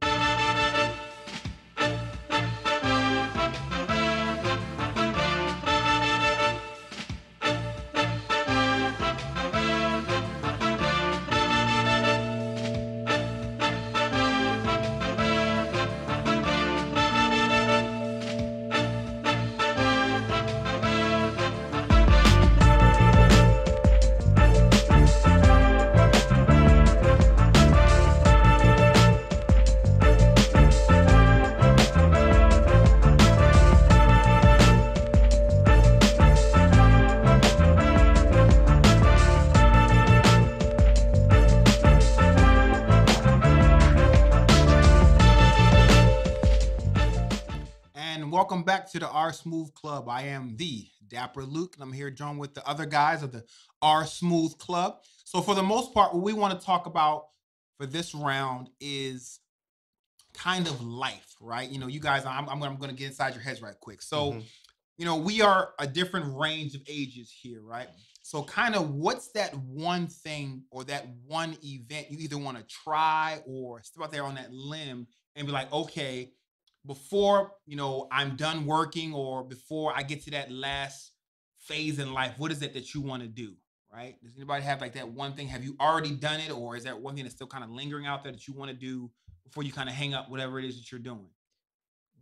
And 0.03 0.91
welcome 48.33 48.63
back 48.63 48.91
to 48.91 48.99
the 48.99 49.09
R 49.11 49.31
Smooth 49.31 49.75
Club. 49.75 50.09
I 50.09 50.23
am 50.23 50.57
the 50.57 50.87
Dapper 51.07 51.43
Luq, 51.43 51.75
and 51.75 51.83
I'm 51.83 51.93
here 51.93 52.11
joined 52.11 52.39
with 52.39 52.55
the 52.55 52.67
other 52.67 52.87
guys 52.87 53.23
of 53.23 53.31
the 53.31 53.45
R 53.83 54.07
Smooth 54.07 54.57
Club. 54.57 55.01
So, 55.25 55.43
for 55.43 55.55
the 55.55 55.63
most 55.63 55.93
part, 55.93 56.15
what 56.15 56.23
we 56.23 56.33
want 56.33 56.59
to 56.59 56.65
talk 56.65 56.87
about 56.87 57.27
for 57.79 57.85
this 57.85 58.15
round 58.15 58.71
is 58.81 59.39
kind 60.33 60.67
of 60.67 60.83
life, 60.83 61.35
right? 61.43 61.69
You 61.69 61.79
know, 61.79 61.89
you 61.89 62.01
guys, 62.01 62.25
I'm, 62.25 62.49
I'm, 62.49 62.59
gonna- 62.59 62.71
I'm 62.73 62.79
going 62.79 62.89
to 62.91 62.97
get 62.97 63.09
inside 63.09 63.35
your 63.35 63.43
heads 63.43 63.61
right 63.61 63.79
quick. 63.79 64.01
So, 64.01 64.33
Mhm. 64.33 64.45
you 64.97 65.05
know, 65.05 65.17
we 65.17 65.43
are 65.43 65.75
a 65.79 65.87
different 65.87 66.35
range 66.35 66.75
of 66.75 66.81
ages 66.89 67.31
here, 67.31 67.61
right? 67.61 67.89
So, 68.23 68.43
kind 68.45 68.75
of 68.75 68.93
what's 68.95 69.31
that 69.33 69.55
one 69.59 70.07
thing 70.07 70.65
or 70.71 70.85
that 70.85 71.07
one 71.27 71.55
event 71.63 72.11
you 72.11 72.17
either 72.21 72.39
want 72.39 72.57
to 72.57 72.65
try 72.65 73.43
or 73.47 73.83
step 73.83 74.05
out 74.05 74.11
there 74.11 74.25
on 74.25 74.37
that 74.37 74.55
limb 74.55 75.07
and 75.37 75.47
be 75.47 75.53
like, 75.53 75.71
okay, 75.71 76.33
before 76.87 77.53
you 77.67 77.77
know 77.77 78.09
I'm 78.11 78.37
done 78.37 78.67
working 78.67 79.15
or 79.15 79.45
before 79.45 79.93
I 79.97 80.03
get 80.03 80.23
to 80.25 80.31
that 80.33 80.51
last 80.51 81.13
phase 81.59 81.99
in 81.99 82.13
life, 82.13 82.35
what 82.39 82.51
is 82.53 82.63
it 82.63 82.75
that 82.75 82.95
you 82.95 83.01
want 83.01 83.23
to 83.23 83.29
do? 83.29 83.55
Right? 83.93 84.17
Does 84.23 84.37
anybody 84.37 84.65
have 84.65 84.81
like 84.81 84.95
that 84.95 85.09
one 85.09 85.35
thing? 85.35 85.49
Have 85.49 85.65
you 85.65 85.77
already 85.81 86.13
done 86.13 86.41
it, 86.41 86.51
or 86.51 86.77
is 86.77 86.85
that 86.85 87.01
one 87.01 87.15
thing 87.15 87.25
that's 87.25 87.35
still 87.35 87.47
kind 87.47 87.63
of 87.65 87.71
lingering 87.71 88.07
out 88.07 88.23
there 88.23 88.33
that 88.33 88.49
you 88.49 88.55
want 88.55 88.71
to 88.71 88.77
do 88.77 89.11
before 89.45 89.63
you 89.63 89.73
kind 89.73 89.89
of 89.89 89.95
hang 89.95 90.15
up 90.15 90.31
whatever 90.31 90.59
it 90.59 90.65
is 90.65 90.77
that 90.77 90.91
you're 90.91 91.01
doing? 91.01 91.29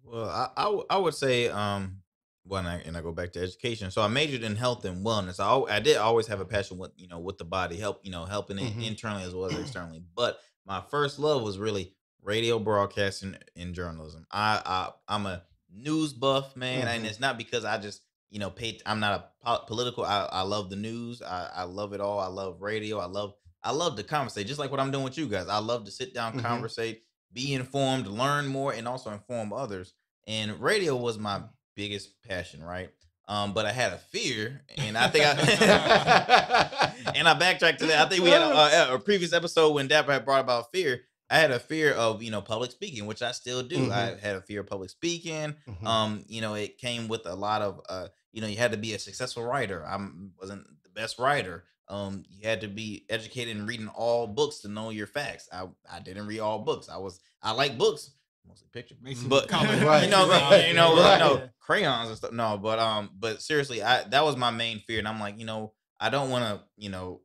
Well, 0.03 0.29
I, 0.29 0.49
I, 0.57 0.65
w- 0.65 0.85
I 0.89 0.97
would 0.99 1.15
say, 1.15 1.49
um, 1.49 2.03
when 2.45 2.67
I 2.67 2.81
and 2.81 2.97
I 2.97 3.03
go 3.03 3.13
back 3.13 3.33
to 3.33 3.43
education. 3.43 3.91
So 3.91 4.01
I 4.01 4.09
majored 4.09 4.43
in 4.43 4.57
health 4.57 4.85
and 4.87 5.05
wellness. 5.05 5.39
I, 5.39 5.77
I 5.77 5.79
did 5.79 5.99
always 5.99 6.27
have 6.29 6.41
a 6.41 6.45
passion 6.47 6.79
with 6.79 6.91
you 6.97 7.07
know 7.07 7.19
with 7.21 7.37
the 7.37 7.45
body, 7.45 7.77
help 7.77 8.01
you 8.03 8.11
know 8.11 8.25
helping 8.25 8.59
it 8.59 8.77
Mhm. 8.77 8.83
internally 8.89 9.25
as 9.25 9.35
well 9.35 9.45
as 9.45 9.57
externally. 9.61 10.03
But 10.17 10.41
my 10.65 10.81
first 10.81 11.19
love 11.19 11.43
was 11.43 11.59
really 11.59 11.95
radio 12.23 12.59
broadcasting 12.59 13.37
and 13.57 13.75
journalism. 13.75 14.27
I, 14.31 14.61
I 14.65 14.91
I'm 15.09 15.27
a 15.27 15.43
news 15.73 16.13
buff 16.13 16.57
man, 16.57 16.89
and 16.89 17.05
Mhm. 17.05 17.09
it's 17.09 17.21
not 17.21 17.39
because 17.39 17.65
I 17.65 17.79
just 17.79 18.03
you 18.31 18.39
know 18.39 18.51
pay. 18.51 18.79
I'm 18.87 19.01
not 19.01 19.13
a 19.21 19.45
po- 19.47 19.65
political. 19.67 20.05
I, 20.05 20.29
I 20.31 20.43
love 20.43 20.71
the 20.71 20.77
news. 20.77 21.23
I, 21.23 21.49
I 21.55 21.63
love 21.65 21.93
it 21.93 22.01
all. 22.01 22.19
I 22.19 22.27
love 22.29 22.61
radio. 22.61 22.99
I 22.99 23.07
love 23.07 23.35
I 23.63 23.73
love 23.73 23.97
to 23.97 24.03
conversate, 24.03 24.47
just 24.47 24.59
like 24.59 24.71
what 24.71 24.81
I'm 24.81 24.91
doing 24.91 25.05
with 25.05 25.19
you 25.19 25.27
guys. 25.29 25.49
I 25.49 25.59
love 25.59 25.85
to 25.85 25.91
sit 25.91 26.15
down, 26.15 26.35
Mhm. 26.39 26.43
conversate, 26.43 27.03
be 27.33 27.53
informed, 27.55 28.07
learn 28.07 28.47
more, 28.47 28.73
and 28.73 28.89
also 28.89 29.11
inform 29.11 29.53
others. 29.53 29.93
And 30.27 30.61
radio 30.61 30.97
was 30.97 31.19
my 31.19 31.43
biggest 31.77 32.21
passion, 32.23 32.63
right? 32.63 32.91
Um, 33.29 33.53
but 33.53 33.65
I 33.65 33.71
had 33.73 33.93
a 33.93 33.99
fear, 33.99 34.63
and 34.77 34.99
I 34.99 35.07
think 35.09 35.25
I 35.25 36.93
and 37.15 37.29
I 37.29 37.35
backtracked 37.35 37.79
to 37.81 37.87
that. 37.87 38.07
I 38.07 38.09
think 38.09 38.25
we 38.25 38.31
had 38.31 38.43
a, 38.43 38.91
a, 38.91 38.95
a 38.95 38.99
previous 38.99 39.33
episode 39.33 39.73
when 39.75 39.87
Dapper 39.89 40.13
had 40.13 40.25
brought 40.25 40.41
about 40.41 40.73
fear. 40.73 41.03
I 41.31 41.39
had 41.39 41.53
a 41.53 41.61
fear 41.61 41.93
of 41.93 42.23
you 42.23 42.31
know 42.31 42.43
public 42.43 42.73
speaking, 42.73 43.07
which 43.07 43.23
I 43.23 43.33
still 43.33 43.63
do. 43.63 43.89
Mhm. 43.89 43.93
I 43.93 44.19
had 44.21 44.37
a 44.37 44.43
fear 44.43 44.61
of 44.61 44.67
public 44.67 44.91
speaking. 44.91 45.55
Mhm. 45.69 45.87
Um, 45.87 46.25
you 46.29 46.41
know, 46.41 46.55
it 46.55 46.79
came 46.79 47.07
with 47.09 47.25
a 47.27 47.35
lot 47.35 47.63
of 47.63 47.81
uh, 47.89 48.09
you 48.33 48.41
know, 48.41 48.47
you 48.47 48.57
had 48.57 48.73
to 48.73 48.79
be 48.79 48.95
a 48.95 48.99
successful 48.99 49.45
writer. 49.45 49.85
I 49.87 49.97
wasn't 50.41 50.67
the 50.83 50.89
best 50.91 51.19
writer. 51.19 51.65
Um, 51.89 52.25
you 52.29 52.47
had 52.47 52.61
to 52.61 52.69
be 52.69 53.05
educated 53.09 53.57
in 53.57 53.67
reading 53.67 53.89
all 53.89 54.27
books 54.29 54.59
to 54.61 54.69
know 54.69 54.91
your 54.91 55.07
facts. 55.07 55.49
I 55.53 55.67
I 55.91 56.01
didn't 56.01 56.27
read 56.27 56.41
all 56.41 56.61
books. 56.61 56.89
I 56.89 56.99
was 56.99 57.21
I 57.43 57.53
like 57.53 57.79
books, 57.79 58.11
mostly 58.47 58.69
picture, 58.73 58.95
Makes 59.01 59.23
but 59.25 59.49
comic. 59.49 59.83
Right, 59.83 60.05
you 60.05 60.11
know, 60.11 60.29
right, 60.29 60.69
you 60.69 60.75
know, 60.75 60.97
right. 60.97 61.15
you 61.15 61.19
know, 61.19 61.49
crayons 61.59 62.09
and 62.09 62.17
stuff. 62.17 62.33
No, 62.33 62.59
but 62.59 62.79
um, 62.79 63.11
but 63.19 63.43
seriously, 63.43 63.83
I 63.83 64.05
that 64.05 64.25
was 64.25 64.37
my 64.37 64.51
main 64.51 64.81
fear, 64.81 64.99
and 65.01 65.09
I'm 65.09 65.19
like, 65.21 65.39
you 65.39 65.47
know, 65.47 65.73
I 65.99 66.11
don't 66.11 66.31
want 66.31 66.45
to, 66.45 66.65
you 66.77 66.91
know, 66.91 67.21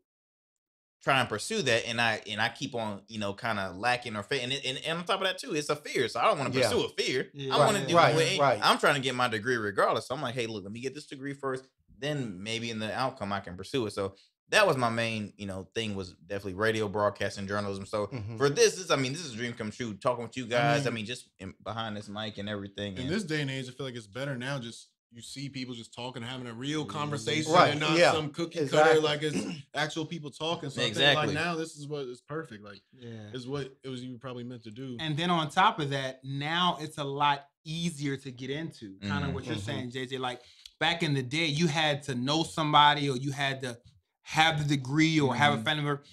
try 1.05 1.19
and 1.21 1.29
pursue 1.29 1.61
that, 1.61 1.87
and 1.87 2.01
I 2.01 2.19
and 2.29 2.41
I 2.41 2.49
keep 2.49 2.75
on, 2.75 3.01
you 3.07 3.19
know, 3.19 3.33
kind 3.33 3.59
of 3.59 3.77
lacking 3.77 4.17
or 4.17 4.23
fa- 4.23 4.41
and, 4.43 4.51
and 4.51 4.77
and 4.85 4.97
on 4.99 5.05
top 5.05 5.21
of 5.21 5.27
that 5.27 5.37
too, 5.37 5.53
it's 5.55 5.69
a 5.69 5.75
fear. 5.77 6.09
So 6.09 6.19
I 6.19 6.25
don't 6.25 6.37
want 6.39 6.51
to 6.51 6.59
Yeah. 6.59 6.67
pursue 6.67 6.83
a 6.85 6.89
fear. 6.89 7.29
Yeah. 7.33 7.53
I 7.55 7.59
want 7.59 7.75
Right, 7.77 7.81
to 7.83 7.87
do 7.87 7.95
right, 7.95 8.15
it. 8.15 8.39
right. 8.39 8.59
I'm 8.61 8.77
trying 8.79 8.95
to 8.95 9.01
get 9.01 9.15
my 9.15 9.27
degree 9.29 9.55
regardless. 9.55 10.07
So 10.07 10.15
I'm 10.15 10.21
like, 10.21 10.33
hey, 10.35 10.47
look, 10.47 10.63
let 10.63 10.73
me 10.73 10.81
get 10.81 10.93
this 10.95 11.05
degree 11.05 11.33
first, 11.33 11.63
then 11.99 12.41
maybe 12.43 12.71
in 12.71 12.79
the 12.79 12.93
outcome 12.93 13.31
I 13.31 13.39
can 13.39 13.55
pursue 13.55 13.85
it. 13.85 13.91
So 13.93 14.15
that 14.49 14.67
was 14.67 14.77
my 14.77 14.89
main, 14.89 15.33
you 15.37 15.45
know, 15.47 15.67
thing 15.73 15.95
was 15.95 16.13
definitely 16.27 16.53
radio 16.55 16.87
broadcasting 16.87 17.47
journalism. 17.47 17.85
So 17.85 18.07
Mhm. 18.07 18.37
for 18.37 18.49
this, 18.49 18.75
this 18.75 18.91
I 18.91 18.95
mean, 18.95 19.11
this 19.13 19.23
is 19.25 19.33
a 19.33 19.37
dream 19.37 19.53
come 19.53 19.71
true. 19.71 19.93
Talking 19.95 20.23
with 20.23 20.35
you 20.37 20.45
guys, 20.47 20.81
I 20.81 20.89
mean- 20.89 20.95
mean, 20.95 21.05
just 21.05 21.29
in, 21.39 21.53
behind 21.63 21.95
this 21.97 22.07
mic 22.09 22.37
and 22.39 22.49
everything. 22.49 22.95
In 22.95 23.03
and- 23.03 23.09
this 23.09 23.23
day 23.23 23.41
and 23.41 23.49
age, 23.51 23.67
I 23.67 23.71
feel 23.71 23.85
like 23.85 23.95
it's 23.95 24.07
better 24.07 24.35
now. 24.37 24.59
Just 24.59 24.89
you 25.11 25.21
see 25.21 25.47
people 25.49 25.73
just 25.73 25.93
talking, 25.93 26.21
having 26.21 26.47
a 26.47 26.53
real 26.53 26.83
conversation, 26.85 27.51
Right, 27.53 27.71
and 27.71 27.79
not 27.79 27.97
yeah, 27.97 28.11
some 28.11 28.29
cookie 28.31 28.59
exactly. 28.59 28.95
cutter 28.95 29.01
like 29.01 29.23
it's 29.23 29.45
actual 29.75 30.05
people 30.05 30.29
talking. 30.29 30.69
So 30.69 30.81
I 30.81 30.85
think 30.85 30.91
Exactly. 30.97 31.27
like 31.27 31.33
now, 31.35 31.55
this 31.55 31.75
is 31.77 31.87
what 31.87 32.01
is 32.05 32.21
perfect. 32.21 32.63
Like 32.63 32.81
Yeah. 32.91 33.31
is 33.33 33.47
what 33.47 33.73
it 33.83 33.87
was 33.89 34.03
you 34.03 34.17
probably 34.17 34.43
meant 34.43 34.63
to 34.63 34.71
do. 34.71 34.97
And 34.99 35.15
then 35.15 35.29
on 35.29 35.49
top 35.49 35.79
of 35.79 35.91
that, 35.91 36.19
now 36.23 36.77
it's 36.81 36.97
a 36.97 37.03
lot 37.03 37.47
easier 37.63 38.17
to 38.17 38.31
get 38.31 38.49
into. 38.49 38.97
Kind 39.01 39.25
of 39.25 39.33
what 39.33 39.45
you're 39.45 39.55
Mhm. 39.55 39.61
saying, 39.65 39.91
JJ. 39.91 40.19
Like 40.19 40.41
back 40.79 41.01
in 41.01 41.13
the 41.13 41.23
day, 41.23 41.45
you 41.45 41.67
had 41.67 42.03
to 42.03 42.15
know 42.15 42.43
somebody 42.43 43.09
or 43.09 43.15
you 43.15 43.31
had 43.31 43.61
to 43.61 43.79
have 44.23 44.59
the 44.67 44.75
degree 44.75 45.19
or 45.19 45.33
have 45.35 45.53
a 45.53 45.57
Mhm. 45.57 45.63
family 45.63 45.83
member. 45.83 46.03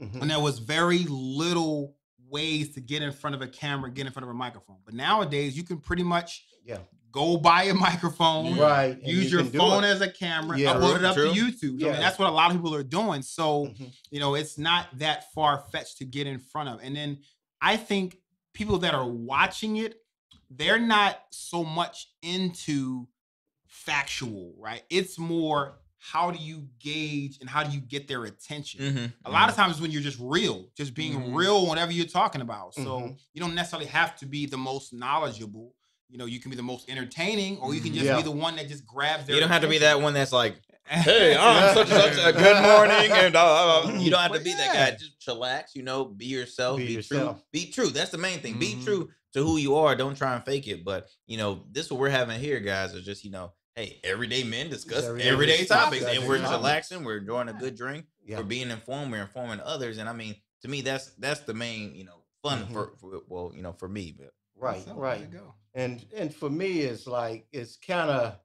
Mhm. 0.00 0.20
And 0.22 0.30
there 0.30 0.40
was 0.40 0.58
very 0.58 1.04
little 1.08 1.96
ways 2.28 2.74
to 2.74 2.80
get 2.80 3.02
in 3.02 3.12
front 3.12 3.34
of 3.36 3.40
a 3.42 3.48
camera, 3.48 3.90
get 3.90 4.06
in 4.06 4.12
front 4.12 4.24
of 4.24 4.30
a 4.30 4.34
microphone. 4.34 4.78
But 4.84 4.94
nowadays, 4.94 5.56
you 5.56 5.62
can 5.62 5.78
pretty 5.78 6.02
much 6.02 6.44
Yeah. 6.64 6.78
Go 7.12 7.36
buy 7.36 7.64
a 7.64 7.74
microphone, 7.74 8.58
Right. 8.58 9.00
use 9.02 9.30
you 9.30 9.38
your 9.40 9.44
phone 9.52 9.84
as 9.84 10.00
a 10.00 10.10
camera, 10.10 10.58
Yeah. 10.58 10.74
upload 10.74 10.96
it 10.96 11.04
up 11.04 11.14
true. 11.14 11.32
to 11.32 11.40
YouTube. 11.40 11.82
I 11.84 11.92
mean, 11.92 12.00
that's 12.00 12.18
what 12.18 12.28
a 12.28 12.32
lot 12.32 12.50
of 12.50 12.56
people 12.56 12.74
are 12.74 12.82
doing. 12.82 13.22
So, 13.22 13.66
Mhm. 13.66 13.92
you 14.10 14.18
know, 14.18 14.34
it's 14.34 14.56
not 14.58 14.98
that 14.98 15.32
far 15.34 15.64
fetched 15.70 15.98
to 15.98 16.04
get 16.04 16.26
in 16.26 16.38
front 16.38 16.70
of. 16.70 16.80
And 16.82 16.96
then 16.96 17.18
I 17.60 17.76
think 17.76 18.16
people 18.54 18.78
that 18.78 18.94
are 18.94 19.06
watching 19.08 19.76
it, 19.76 19.98
they're 20.50 20.78
not 20.80 21.20
so 21.30 21.62
much 21.64 22.08
into 22.22 23.06
factual, 23.66 24.54
right? 24.58 24.82
It's 24.90 25.18
more 25.18 25.78
how 25.98 26.32
do 26.32 26.38
you 26.42 26.68
gauge 26.80 27.38
and 27.40 27.48
how 27.48 27.62
do 27.62 27.70
you 27.72 27.80
get 27.80 28.08
their 28.08 28.24
attention? 28.24 28.80
Mhm, 28.80 29.12
A 29.24 29.30
lot 29.30 29.46
mhm. 29.46 29.50
of 29.50 29.54
times 29.54 29.80
when 29.80 29.90
you're 29.92 30.02
just 30.02 30.18
real, 30.20 30.68
just 30.76 30.94
being 30.94 31.14
Mhm. 31.14 31.34
real, 31.36 31.64
whatever 31.66 31.92
you're 31.92 32.06
talking 32.06 32.40
about. 32.40 32.74
So 32.74 33.00
Mhm. 33.00 33.18
you 33.34 33.40
don't 33.40 33.54
necessarily 33.54 33.86
have 33.88 34.16
to 34.16 34.26
be 34.26 34.46
the 34.46 34.56
most 34.58 34.92
knowledgeable. 34.92 35.74
You 36.12 36.18
know, 36.18 36.26
you 36.26 36.38
can 36.40 36.50
be 36.50 36.56
the 36.58 36.62
most 36.62 36.90
entertaining, 36.90 37.56
or 37.58 37.74
you 37.74 37.80
can 37.80 37.94
just 37.94 38.04
Yeah. 38.04 38.16
be 38.18 38.22
the 38.22 38.30
one 38.30 38.56
that 38.56 38.68
just 38.68 38.86
grabs 38.86 39.24
their. 39.26 39.34
you 39.34 39.40
don't 39.40 39.48
have 39.50 39.62
to 39.62 39.68
be 39.68 39.78
that 39.78 40.00
one 40.00 40.12
that's 40.12 40.30
like, 40.30 40.56
hey, 40.84 41.34
I'm 41.34 41.72
such 41.74 41.90
and 41.90 42.14
such 42.14 42.34
a 42.34 42.36
good 42.38 42.62
morning, 42.62 43.10
and 43.12 43.34
uh, 43.34 43.96
you 43.98 44.10
don't 44.10 44.20
have 44.20 44.30
to 44.32 44.38
But 44.38 44.44
be 44.44 44.52
that 44.52 44.74
guy. 44.74 44.90
Just 44.96 45.18
chillax, 45.26 45.74
you 45.74 45.82
know, 45.82 46.04
be 46.04 46.26
yourself, 46.26 46.76
Be 46.76 46.86
be, 46.88 46.92
yourself. 46.92 47.36
true, 47.38 47.44
be 47.50 47.70
true. 47.70 47.86
That's 47.88 48.10
the 48.10 48.18
main 48.18 48.40
thing. 48.40 48.58
Be 48.58 48.74
Mhm. 48.74 48.84
true 48.84 49.10
to 49.32 49.42
who 49.42 49.56
you 49.56 49.74
are. 49.76 49.94
Don't 49.96 50.14
try 50.14 50.34
and 50.36 50.44
fake 50.44 50.68
it. 50.68 50.84
But 50.84 51.08
you 51.26 51.38
know, 51.38 51.64
this 51.72 51.90
what 51.90 51.98
we're 51.98 52.10
having 52.10 52.38
here, 52.38 52.60
guys, 52.60 52.92
is 52.92 53.06
just 53.06 53.24
you 53.24 53.30
know, 53.30 53.54
hey, 53.74 53.98
everyday 54.04 54.42
men 54.44 54.68
discuss 54.68 55.04
everyday 55.04 55.28
everyday 55.30 55.64
topics, 55.64 56.02
topics, 56.04 56.18
and 56.18 56.28
we're 56.28 56.38
topics. 56.40 56.90
chillaxing. 56.90 57.04
We're 57.06 57.18
enjoying 57.18 57.48
a 57.48 57.54
good 57.54 57.74
drink. 57.74 58.04
Yeah. 58.26 58.36
We're 58.36 58.44
being 58.44 58.70
informed. 58.70 59.10
We're 59.12 59.22
informing 59.22 59.60
others, 59.60 59.96
and 59.96 60.10
I 60.10 60.12
mean, 60.12 60.36
to 60.60 60.68
me, 60.68 60.82
that's 60.82 61.06
that's 61.18 61.40
the 61.40 61.54
main, 61.54 61.94
you 61.94 62.04
know, 62.04 62.22
fun 62.42 62.66
Mhm. 62.66 62.72
for, 62.74 62.92
for 63.00 63.22
well, 63.28 63.52
you 63.56 63.62
know, 63.62 63.72
for 63.72 63.88
me. 63.88 64.14
But 64.16 64.32
Right. 64.62 64.84
So, 64.84 64.94
Right. 64.94 65.30
go. 65.30 65.54
and 65.74 66.04
and 66.16 66.34
for 66.34 66.48
me 66.50 66.80
it's 66.80 67.06
like 67.06 67.46
it's 67.52 67.76
kind 67.76 68.10
of 68.10 68.36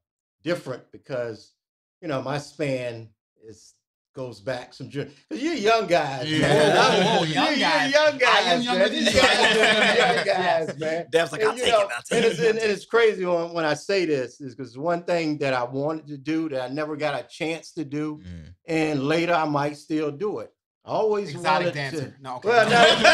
different 0.44 0.84
because 0.92 1.54
you 2.02 2.08
know 2.08 2.22
my 2.22 2.38
span 2.40 3.10
is 3.44 3.74
goes 4.16 4.40
back 4.40 4.74
some 4.74 4.90
because 4.90 5.14
you're 5.44 5.54
young 5.54 5.86
guys 5.86 6.28
Yeah. 6.32 6.40
man. 6.40 6.76
Whoa, 6.76 6.82
whoa, 6.82 7.20
I'm- 7.20 7.28
you're- 7.28 7.34
young 7.34 7.48
you're 7.50 7.60
guys. 7.60 7.94
young 7.94 8.14
I 8.16 8.18
guys 8.18 8.46
am 8.48 8.62
younger 8.64 8.80
man. 8.80 8.94
than 8.94 9.06
you. 9.06 9.12
guys 9.22 9.58
are 9.58 10.26
young 10.26 10.36
has, 10.36 10.78
man. 10.80 11.06
Dev's 11.12 11.32
like, 11.34 11.42
And, 11.42 11.50
I'll 11.52 11.58
you 11.58 11.64
take 11.66 11.72
know, 11.74 11.82
it. 11.82 11.88
I'll 11.96 12.02
take 12.02 12.18
and, 12.18 12.26
it's, 12.26 12.40
it. 12.40 12.50
and, 12.50 12.58
and 12.58 12.72
it's 12.72 12.86
crazy 12.86 13.26
when, 13.26 13.54
when 13.54 13.64
I 13.66 13.76
say 13.76 14.06
this 14.06 14.42
is 14.42 14.56
because 14.56 14.76
one 14.76 15.04
thing 15.04 15.38
that 15.38 15.54
I 15.54 15.64
wanted 15.64 16.08
to 16.08 16.18
do 16.18 16.50
that 16.50 16.62
I 16.62 16.74
never 16.74 16.96
got 16.96 17.14
a 17.20 17.28
chance 17.28 17.74
to 17.74 17.86
do, 17.86 18.20
Mm. 18.26 18.54
and 18.66 19.04
later 19.08 19.34
I 19.36 19.46
might 19.46 19.78
still 19.78 20.10
do 20.12 20.40
it. 20.40 20.52
I 20.88 20.92
always 20.92 21.32
exotic 21.32 21.68
wanted 21.68 21.74
dancer. 21.74 22.12
To... 22.12 22.22
No, 22.22 22.36
okay. 22.38 22.48
Well, 22.48 22.70
no, 22.70 22.76
no, 22.76 23.12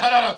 no, 0.00 0.36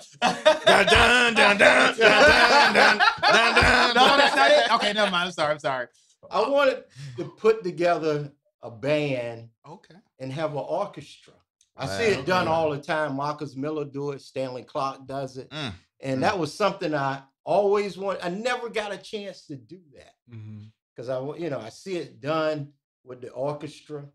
no, 0.65 0.83
dun, 0.83 1.33
dun, 1.35 1.57
dun, 1.57 1.57
dun, 1.57 1.97
dun, 1.97 2.97
dun, 3.21 3.55
dun. 3.55 3.95
No, 3.95 4.17
that's 4.17 4.35
not 4.35 4.49
it. 4.49 4.71
Okay, 4.73 4.93
never 4.93 5.11
mind. 5.11 5.27
I'm 5.27 5.31
sorry. 5.31 5.53
I'm 5.53 5.59
sorry. 5.59 5.87
I 6.31 6.49
wanted 6.49 6.85
to 7.17 7.25
put 7.25 7.63
together 7.63 8.31
a 8.63 8.71
band. 8.71 9.49
Okay. 9.67 9.95
And 10.17 10.33
have 10.33 10.51
an 10.53 10.65
orchestra. 10.67 11.33
I 11.77 11.85
see 11.85 12.05
it 12.05 12.17
okay. 12.17 12.25
done 12.25 12.47
all 12.47 12.71
the 12.71 12.79
time. 12.79 13.15
Marcus 13.15 13.55
Miller 13.55 13.85
do 13.85 14.11
it. 14.11 14.21
Stanley 14.21 14.63
Clarke 14.63 15.05
does 15.05 15.37
it. 15.37 15.49
Mm. 15.51 15.73
And 16.01 16.17
mm. 16.17 16.21
that 16.21 16.37
was 16.37 16.51
something 16.53 16.95
I 16.95 17.21
always 17.43 17.95
wanted. 17.97 18.25
I 18.25 18.29
never 18.29 18.69
got 18.69 18.91
a 18.91 18.97
chance 18.97 19.45
to 19.45 19.55
do 19.55 19.79
that 19.95 20.15
because 20.95 21.09
mm-hmm. 21.09 21.31
I, 21.31 21.37
you 21.37 21.49
know, 21.49 21.59
I 21.59 21.69
see 21.69 21.95
it 21.97 22.19
done 22.19 22.73
with 23.03 23.21
the 23.21 23.29
orchestra, 23.29 24.05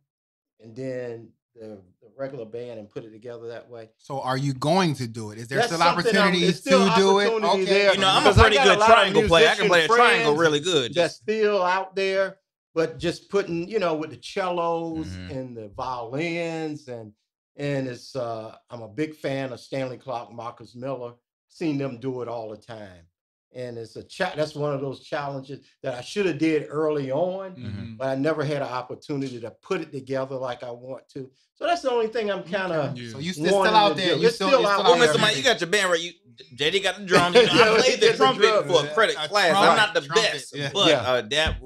and 0.61 0.77
then 0.77 1.31
the, 1.55 1.81
the 2.03 2.09
regular 2.17 2.45
band, 2.45 2.79
and 2.79 2.91
put 2.91 3.05
it 3.05 3.11
together 3.11 3.49
that 3.49 3.69
way. 3.69 3.89
So, 3.97 4.21
are 4.21 4.37
you 4.37 4.53
going 4.55 4.95
to 4.95 5.07
do 5.07 5.31
it? 5.31 5.39
Is 5.39 5.49
there 5.49 5.59
That's 5.59 5.73
still 5.73 5.83
opportunities 5.83 6.59
still 6.59 6.89
to 6.89 6.95
do 6.97 7.19
it? 7.21 7.31
Okay. 7.31 7.65
there. 7.65 7.95
You 7.95 8.01
know, 8.01 8.09
I'm 8.09 8.27
a 8.27 8.35
pretty 8.35 8.57
got 8.57 8.67
a 8.67 8.71
good 8.77 8.85
triangle 8.85 9.23
player. 9.29 9.49
I 9.49 9.55
can 9.55 9.69
play 9.69 9.85
a 9.85 9.89
triangle 9.89 10.37
really 10.37 10.61
good. 10.61 10.95
That's 10.95 11.15
still 11.15 11.63
out 11.63 11.95
there, 11.95 12.39
but 12.75 12.99
just 12.99 13.31
putting, 13.31 13.69
you 13.69 13.79
know, 13.79 13.95
with 13.95 14.11
the 14.11 14.19
cellos 14.23 15.07
Mhm. 15.07 15.31
and 15.31 15.57
the 15.57 15.69
violins 15.69 16.89
and 16.89 17.13
and 17.57 17.87
it's 17.87 18.17
uh 18.17 18.57
I'm 18.69 18.83
a 18.83 18.89
big 18.89 19.15
fan 19.15 19.53
of 19.53 19.61
Stanley 19.61 19.97
Clarke, 19.97 20.33
Marcus 20.33 20.75
Miller. 20.75 21.13
Seen 21.49 21.79
them 21.79 21.99
do 22.01 22.21
it 22.23 22.27
all 22.29 22.51
the 22.51 22.57
time. 22.57 23.07
And 23.55 23.79
it's 23.79 23.95
a 23.95 24.03
cha- 24.03 24.33
that's 24.35 24.57
one 24.57 24.73
of 24.75 24.81
those 24.81 25.01
challenges 25.01 25.65
that 25.83 25.95
I 25.95 26.01
should 26.01 26.27
have 26.27 26.39
did 26.39 26.67
early 26.69 27.13
on, 27.13 27.55
Mhm. 27.55 27.97
but 27.97 28.09
I 28.09 28.17
never 28.17 28.43
had 28.43 28.57
an 28.63 28.69
opportunity 28.69 29.41
to 29.41 29.51
put 29.63 29.81
it 29.81 29.93
together 29.93 30.35
like 30.35 30.65
I 30.65 30.73
want 30.73 31.09
to. 31.11 31.31
So 31.55 31.65
that's 31.65 31.83
the 31.83 31.91
only 31.93 32.09
thing 32.09 32.33
I'm 32.33 32.43
kind 32.43 32.73
of 32.73 32.99
Yeah. 32.99 33.13
So 33.13 33.19
you 33.19 33.33
still, 33.33 33.47
still 33.47 33.67
out 33.67 33.97
there. 33.97 34.17
You 34.17 34.27
It's 34.27 34.35
still, 34.37 34.49
still 34.49 34.61
you're 34.63 34.69
out 34.71 34.81
still 34.81 34.91
Well, 34.97 34.99
there. 35.07 35.15
Mr. 35.15 35.21
Mike, 35.21 35.37
you 35.37 35.45
got 35.45 35.61
your 35.61 35.71
band 35.71 35.89
right. 35.91 36.01
You, 36.01 36.13
JD 36.57 36.83
got 36.83 36.97
the 36.99 37.05
drums. 37.05 37.37
You 37.37 37.43
know, 37.47 37.53
Yeah, 37.55 37.73
I 37.75 37.81
played 37.81 38.01
the 38.01 38.13
trumpet 38.15 38.43
drums. 38.43 38.73
for 38.73 38.87
a 38.87 38.89
credit 38.93 39.17
A 39.21 39.29
class. 39.29 39.55
I'm 39.57 39.77
not 39.77 39.95
the 39.95 40.01
trumpet, 40.01 40.33
best, 40.33 40.57
yeah. 40.57 40.71
but 40.75 40.89
Yeah. 40.89 41.01
uh, 41.03 41.21
that. 41.23 41.57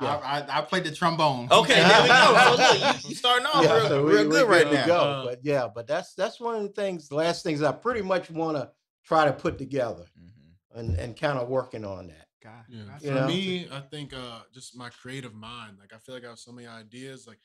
Yeah. 0.00 0.16
I, 0.18 0.40
I, 0.40 0.58
I 0.58 0.60
played 0.60 0.84
the 0.84 0.92
trombone. 0.92 1.48
Okay, 1.50 1.74
there 1.74 2.02
we 2.02 2.08
go. 2.08 2.14
So 2.56 2.56
look, 2.84 3.02
you, 3.02 3.08
you 3.10 3.14
starting 3.16 3.46
off 3.46 3.64
Yeah, 3.64 3.74
real, 3.78 3.88
so 3.88 4.04
we- 4.04 4.12
real 4.12 4.28
good 4.30 4.48
right 4.48 4.64
to 4.66 4.72
now. 4.72 4.86
Go. 4.86 4.96
Uh, 5.00 5.24
but 5.24 5.38
yeah, 5.42 5.66
but 5.74 5.86
that's 5.88 6.14
that's 6.14 6.38
one 6.38 6.54
of 6.54 6.62
the 6.62 6.68
things, 6.68 7.10
last 7.10 7.42
things 7.42 7.62
I 7.62 7.72
pretty 7.72 8.02
much 8.02 8.30
want 8.30 8.56
to 8.58 8.70
try 9.04 9.24
to 9.24 9.32
put 9.32 9.58
together. 9.58 10.04
And, 10.76 10.94
and 10.98 11.18
kind 11.18 11.38
of 11.38 11.48
working 11.48 11.84
on 11.84 12.08
that. 12.08 12.26
God, 12.42 12.64
Yeah. 12.68 12.98
For 12.98 13.06
know? 13.06 13.26
me, 13.26 13.68
I 13.72 13.80
think 13.80 14.12
uh 14.12 14.40
just 14.52 14.76
my 14.76 14.90
creative 14.90 15.34
mind. 15.34 15.78
Like 15.80 15.92
I 15.92 15.98
feel 15.98 16.14
like 16.14 16.24
I 16.24 16.28
have 16.28 16.38
so 16.38 16.52
many 16.52 16.68
ideas. 16.68 17.26
Like 17.26 17.38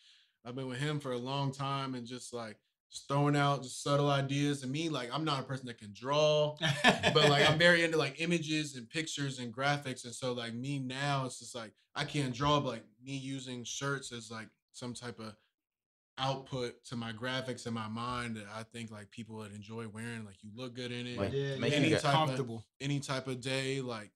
I've 0.45 0.55
been 0.55 0.67
with 0.67 0.79
him 0.79 0.99
for 0.99 1.13
a 1.13 1.17
long 1.17 1.51
time 1.51 1.95
and 1.95 2.05
just 2.05 2.33
like 2.33 2.57
just 2.91 3.07
throwing 3.07 3.35
out 3.35 3.63
just 3.63 3.81
subtle 3.81 4.09
ideas. 4.09 4.63
And 4.63 4.71
me, 4.71 4.89
like 4.89 5.09
I'm 5.13 5.23
not 5.23 5.39
a 5.39 5.43
person 5.43 5.67
that 5.67 5.79
can 5.79 5.93
draw, 5.93 6.55
but 6.83 7.29
like 7.29 7.49
I'm 7.49 7.57
very 7.67 7.83
into 7.83 7.97
like 7.97 8.19
images 8.19 8.75
and 8.75 8.89
pictures 8.89 9.39
and 9.39 9.53
graphics. 9.53 10.03
And 10.03 10.13
so 10.13 10.33
like 10.33 10.53
me 10.53 10.79
now, 10.79 11.25
it's 11.25 11.39
just 11.39 11.55
like 11.55 11.71
I 11.95 12.03
can't 12.03 12.33
draw, 12.33 12.59
but 12.59 12.69
like 12.73 12.85
me 13.03 13.17
using 13.17 13.63
shirts 13.63 14.11
as 14.11 14.29
like 14.29 14.49
some 14.73 14.93
type 14.93 15.19
of 15.19 15.33
output 16.17 16.83
to 16.85 16.95
my 16.95 17.11
graphics 17.11 17.65
in 17.67 17.73
my 17.73 17.87
mind 17.87 18.35
that 18.35 18.45
I 18.55 18.63
think 18.63 18.91
like 18.91 19.11
people 19.11 19.37
would 19.37 19.53
enjoy 19.53 19.87
wearing. 19.87 20.25
Like 20.25 20.35
you 20.41 20.49
look 20.55 20.75
good 20.75 20.91
in 20.91 21.07
it 21.07 21.17
Like, 21.17 21.31
yeah, 21.33 21.55
make 21.57 21.71
yeah, 21.73 21.79
you 21.79 21.95
it's 21.95 22.05
any 22.79 22.99
type 22.99 23.27
of 23.27 23.41
day, 23.41 23.81
like 23.81 24.11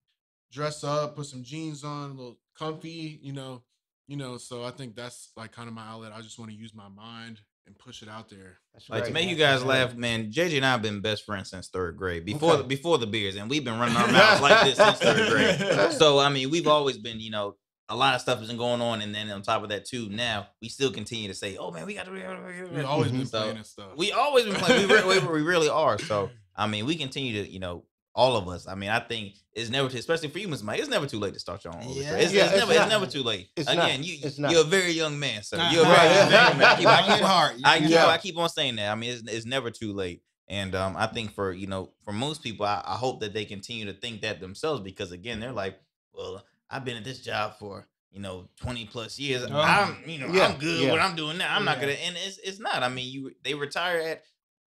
dress 0.52 0.84
up, 0.84 1.16
put 1.16 1.26
some 1.26 1.44
jeans 1.44 1.84
on, 1.84 2.12
a 2.12 2.14
little 2.14 2.40
comfy, 2.58 3.20
you 3.22 3.34
know, 3.34 3.64
you 4.08 4.18
know. 4.18 4.38
So 4.38 4.64
I 4.64 4.72
think 4.72 4.96
that's 4.96 5.32
like 5.36 5.52
kind 5.52 5.68
of 5.68 5.74
my 5.74 5.86
outlet. 5.88 6.12
I 6.14 6.22
just 6.22 6.40
want 6.40 6.52
to 6.52 6.58
use 6.58 6.74
my 6.74 6.90
mind 6.90 7.42
and 7.68 7.78
push 7.78 8.02
it 8.04 8.10
out 8.10 8.30
there. 8.30 8.60
That's 8.74 8.90
Like 8.90 9.06
to 9.06 9.12
make 9.12 9.30
you 9.30 9.36
guys 9.36 9.64
laugh, 9.64 9.96
man. 9.96 10.32
JJ 10.32 10.58
and 10.58 10.66
I 10.66 10.72
have 10.72 10.82
been 10.82 11.02
best 11.02 11.26
friends 11.26 11.50
since 11.50 11.68
third 11.70 11.98
grade. 11.98 12.26
Before 12.26 12.54
Okay. 12.54 12.68
before 12.68 12.98
the 12.98 13.08
beers, 13.08 13.36
and 13.36 13.50
we've 13.50 13.64
been 13.64 13.80
running 13.80 13.98
our 13.98 14.08
mouths 14.12 14.42
like 14.42 14.64
this 14.64 14.78
since 14.78 15.00
third 15.00 15.30
grade. 15.30 15.92
So 15.94 16.20
I 16.20 16.30
mean, 16.30 16.50
we've 16.52 16.68
always 16.68 16.98
been, 16.98 17.20
you 17.20 17.32
know, 17.32 17.56
a 17.90 17.96
lot 17.96 18.16
of 18.16 18.22
stuff 18.22 18.40
has 18.40 18.48
been 18.48 18.58
going 18.58 18.82
on, 18.82 19.02
and 19.02 19.14
then 19.14 19.30
on 19.30 19.42
top 19.42 19.64
of 19.64 19.70
that 19.70 19.86
too, 19.86 20.10
now 20.10 20.48
we 20.62 20.70
still 20.70 20.92
continue 20.92 21.28
to 21.28 21.34
say, 21.36 21.58
"Oh 21.58 21.72
man, 21.72 21.86
we 21.86 21.94
got 21.94 22.06
to." 22.06 22.12
We've 22.12 22.86
always 22.86 23.12
been 23.12 23.26
So, 23.26 23.42
playing 23.42 23.58
this 23.58 23.70
stuff. 23.70 23.92
We 23.96 24.12
always 24.12 24.46
been 24.46 24.56
playing. 24.56 24.88
We, 24.88 24.94
re- 24.96 25.04
we, 25.06 25.28
we 25.34 25.42
really 25.42 25.70
are. 25.70 26.00
So 26.00 26.30
I 26.56 26.68
mean, 26.68 26.86
we 26.86 26.96
continue 26.96 27.44
to, 27.44 27.50
you 27.50 27.60
know, 27.60 27.84
all 28.16 28.38
of 28.38 28.48
us. 28.48 28.68
I 28.68 28.76
mean, 28.76 28.90
I 28.90 29.00
think 29.00 29.34
it's 29.52 29.70
never 29.70 29.90
too, 29.90 29.98
especially 29.98 30.30
for 30.30 30.40
you, 30.40 30.48
Mr. 30.48 30.64
Mike. 30.64 30.80
It's 30.80 30.90
never 30.90 31.06
too 31.06 31.20
late 31.20 31.34
to 31.34 31.40
start 31.40 31.64
your 31.64 31.76
own. 31.76 31.84
Yeah. 31.90 32.16
It's, 32.16 32.34
Yeah, 32.34 32.46
it's 32.46 32.54
it's 32.54 32.60
never, 32.60 32.72
it's 32.72 32.90
never 32.90 33.06
too 33.06 33.24
late. 33.24 33.50
Again, 33.58 33.76
not. 33.78 34.00
you, 34.00 34.18
It's 34.24 34.40
not. 34.40 34.52
you're 34.52 34.62
a 34.62 34.64
very 34.64 34.92
young 34.92 35.20
man, 35.20 35.44
sir. 35.44 35.58
Nah, 35.58 35.70
You're 35.72 35.84
a 35.84 35.88
very 35.88 36.16
young 36.16 36.30
man. 36.30 36.62
I 36.64 36.76
keep, 36.78 36.88
I 36.88 37.02
keep, 37.02 37.24
at. 37.24 37.66
I, 37.66 37.76
young 37.78 37.90
you 37.92 37.98
at. 37.98 38.08
I 38.08 38.18
keep 38.18 38.38
on 38.38 38.50
saying 38.50 38.78
that. 38.78 38.90
I 38.90 38.96
mean, 38.96 39.12
it's, 39.12 39.24
it's 39.28 39.46
never 39.46 39.70
too 39.70 39.92
late. 39.92 40.22
And 40.48 40.76
um, 40.76 40.96
I 40.96 41.08
think 41.08 41.34
for 41.34 41.52
you 41.52 41.68
know, 41.68 41.92
for 42.04 42.14
most 42.14 42.42
people, 42.42 42.66
I, 42.66 42.82
I 42.86 42.96
hope 42.96 43.20
that 43.22 43.34
they 43.34 43.46
continue 43.46 43.86
to 43.86 43.94
think 43.94 44.22
that 44.22 44.40
themselves 44.40 44.82
because 44.82 45.12
again, 45.12 45.40
they're 45.40 45.52
like, 45.52 45.78
well, 46.14 46.44
I've 46.70 46.86
been 46.86 46.98
at 46.98 47.04
this 47.04 47.20
job 47.22 47.58
for 47.60 47.88
you 48.12 48.20
know 48.22 48.50
twenty 48.60 48.86
plus 48.86 49.20
years. 49.20 49.44
Oh. 49.50 49.60
I'm 49.60 49.98
you 50.06 50.20
know 50.20 50.28
Yeah, 50.28 50.48
I'm 50.48 50.58
good. 50.60 50.82
yeah. 50.84 50.92
What 50.92 51.00
I'm 51.00 51.16
doing 51.16 51.38
now, 51.38 51.56
I'm 51.56 51.66
not 51.66 51.80
gonna. 51.80 51.94
And 51.94 52.16
it's 52.26 52.38
it's 52.40 52.60
not. 52.60 52.84
I 52.84 52.90
mean, 52.90 53.12
you 53.12 53.32
they 53.44 53.54
retire 53.54 54.00
at 54.00 54.24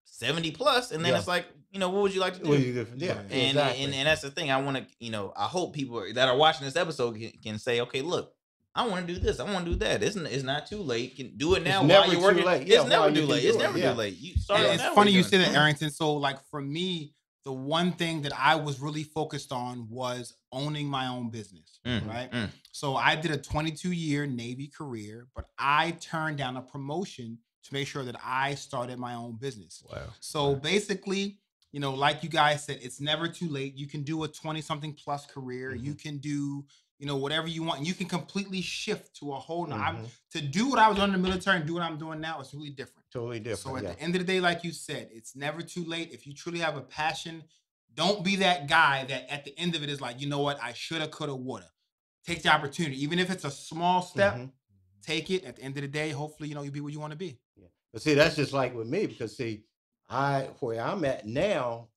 seventy 0.05 0.51
plus, 0.51 0.91
and 0.91 1.03
then 1.03 1.13
Yeah. 1.13 1.19
it's 1.19 1.27
like 1.27 1.45
you 1.71 1.79
know, 1.79 1.89
what 1.89 2.03
would 2.03 2.13
you 2.13 2.21
like 2.21 2.33
to 2.35 2.39
do? 2.43 2.49
Well, 2.49 2.59
yeah, 2.59 3.11
and, 3.29 3.31
exactly. 3.31 3.83
and 3.83 3.93
and 3.93 4.07
that's 4.07 4.21
the 4.21 4.31
thing. 4.31 4.49
I 4.51 4.61
want 4.61 4.77
to, 4.77 4.85
you 4.99 5.11
know, 5.11 5.33
I 5.35 5.45
hope 5.45 5.73
people 5.75 6.03
that 6.13 6.27
are 6.27 6.35
watching 6.37 6.65
this 6.65 6.77
episode 6.77 7.17
can, 7.19 7.31
can 7.43 7.59
say, 7.59 7.81
okay, 7.81 8.01
look, 8.01 8.33
I 8.73 8.87
want 8.87 9.05
to 9.05 9.13
do 9.13 9.19
this. 9.19 9.39
I 9.41 9.43
want 9.51 9.65
to 9.65 9.71
do 9.71 9.77
that. 9.79 10.01
It's, 10.01 10.15
it's 10.15 10.43
not 10.43 10.65
too 10.67 10.77
late. 10.77 11.17
Can 11.17 11.35
do 11.35 11.55
it 11.55 11.63
now 11.63 11.79
while 11.79 11.87
never 11.87 12.05
you're 12.13 12.15
too 12.21 12.21
working. 12.25 12.45
late. 12.45 12.67
Yeah, 12.67 12.81
it's 12.81 12.89
never 12.89 13.11
too 13.13 13.25
late. 13.25 13.43
It's 13.43 13.57
it, 13.57 13.59
never 13.59 13.77
yeah. 13.77 13.91
too 13.91 13.97
late. 13.97 14.17
You 14.17 14.35
start 14.37 14.61
And 14.61 14.69
it 14.69 14.73
it's 14.75 14.95
funny 14.95 15.11
you 15.11 15.23
doing? 15.23 15.29
say 15.29 15.37
that, 15.39 15.55
Arrington. 15.55 15.89
So, 15.91 16.13
like 16.13 16.37
for 16.49 16.61
me, 16.61 17.13
the 17.47 17.53
one 17.53 17.93
thing 17.93 18.21
that 18.23 18.33
I 18.37 18.55
was 18.55 18.81
really 18.81 19.03
focused 19.03 19.53
on 19.53 19.87
was 19.89 20.33
owning 20.51 20.85
my 20.85 21.07
own 21.07 21.29
business, 21.29 21.79
Mm, 21.85 22.05
right? 22.05 22.29
mm. 22.29 22.49
So 22.73 22.97
I 22.97 23.15
did 23.15 23.31
a 23.31 23.37
22 23.37 23.93
year 23.93 24.25
Navy 24.27 24.67
career, 24.67 25.27
but 25.33 25.45
I 25.57 25.91
turned 25.91 26.37
down 26.39 26.57
a 26.57 26.61
promotion 26.61 27.37
to 27.63 27.73
make 27.73 27.87
sure 27.87 28.03
that 28.03 28.17
I 28.21 28.55
started 28.55 28.99
my 28.99 29.13
own 29.13 29.37
business. 29.37 29.81
Wow. 29.89 30.07
So 30.19 30.55
basically, 30.55 31.37
you 31.71 31.79
know, 31.79 31.93
like 31.93 32.21
you 32.21 32.27
guys 32.29 32.65
said, 32.65 32.79
it's 32.81 32.99
never 32.99 33.29
too 33.29 33.47
late. 33.47 33.75
You 33.75 33.87
can 33.87 34.03
do 34.03 34.25
a 34.25 34.27
20 34.27 34.59
something 34.59 34.93
plus 34.93 35.25
career. 35.25 35.73
You 35.73 35.91
Mm-hmm. 35.91 35.99
can 36.05 36.17
do, 36.17 36.65
you 36.99 37.05
know, 37.07 37.15
whatever 37.15 37.47
you 37.47 37.63
want. 37.63 37.77
And 37.79 37.87
you 37.87 37.93
can 37.93 38.07
completely 38.07 38.59
shift 38.61 39.15
to 39.19 39.31
a 39.31 39.39
whole 39.39 39.67
Mhm. 39.67 40.05
To 40.31 40.41
do 40.41 40.67
what 40.69 40.79
I 40.79 40.89
was 40.89 40.97
doing 40.97 41.13
in 41.13 41.21
the 41.21 41.25
military 41.29 41.55
and 41.59 41.65
do 41.65 41.75
what 41.75 41.83
I'm 41.83 41.97
doing 41.97 42.19
now 42.19 42.41
is 42.41 42.53
really 42.53 42.71
different. 42.71 42.96
Totally 43.11 43.39
different. 43.39 43.59
So 43.59 43.77
at 43.77 43.83
yeah. 43.83 43.93
the 43.93 43.99
end 43.99 44.15
of 44.15 44.25
the 44.25 44.27
day, 44.27 44.39
like 44.39 44.63
you 44.63 44.71
said, 44.71 45.09
it's 45.11 45.35
never 45.35 45.61
too 45.61 45.85
late. 45.85 46.11
If 46.11 46.27
you 46.27 46.33
truly 46.33 46.59
have 46.59 46.75
a 46.75 46.81
passion, 46.81 47.43
don't 47.93 48.23
be 48.23 48.35
that 48.37 48.67
guy 48.67 49.05
that 49.05 49.31
at 49.31 49.45
the 49.45 49.57
end 49.57 49.75
of 49.75 49.83
it 49.83 49.89
is 49.89 50.01
like, 50.01 50.21
you 50.21 50.27
know 50.27 50.39
what, 50.39 50.61
I 50.61 50.73
shoulda, 50.73 51.07
coulda, 51.07 51.35
woulda. 51.35 51.69
Take 52.25 52.43
the 52.43 52.49
opportunity, 52.49 53.01
even 53.01 53.19
if 53.19 53.29
it's 53.29 53.45
a 53.45 53.51
small 53.51 54.01
step. 54.01 54.35
Mhm. 54.35 54.51
Take 55.01 55.31
it. 55.31 55.45
At 55.45 55.55
the 55.55 55.61
end 55.61 55.77
of 55.77 55.83
the 55.83 55.87
day, 55.87 56.09
hopefully, 56.09 56.49
you 56.49 56.55
know, 56.55 56.63
you'll 56.63 56.73
be 56.73 56.81
where 56.81 56.91
you 56.91 56.99
want 56.99 57.11
to 57.11 57.17
be. 57.17 57.39
Yeah. 57.55 57.67
But 57.93 58.01
see, 58.01 58.13
that's 58.13 58.35
just 58.35 58.51
like 58.51 58.75
with 58.75 58.87
me 58.87 59.07
because 59.07 59.37
see, 59.37 59.63
I 60.09 60.49
where 60.59 60.81
I'm 60.81 61.05
at 61.05 61.25
now, 61.25 61.87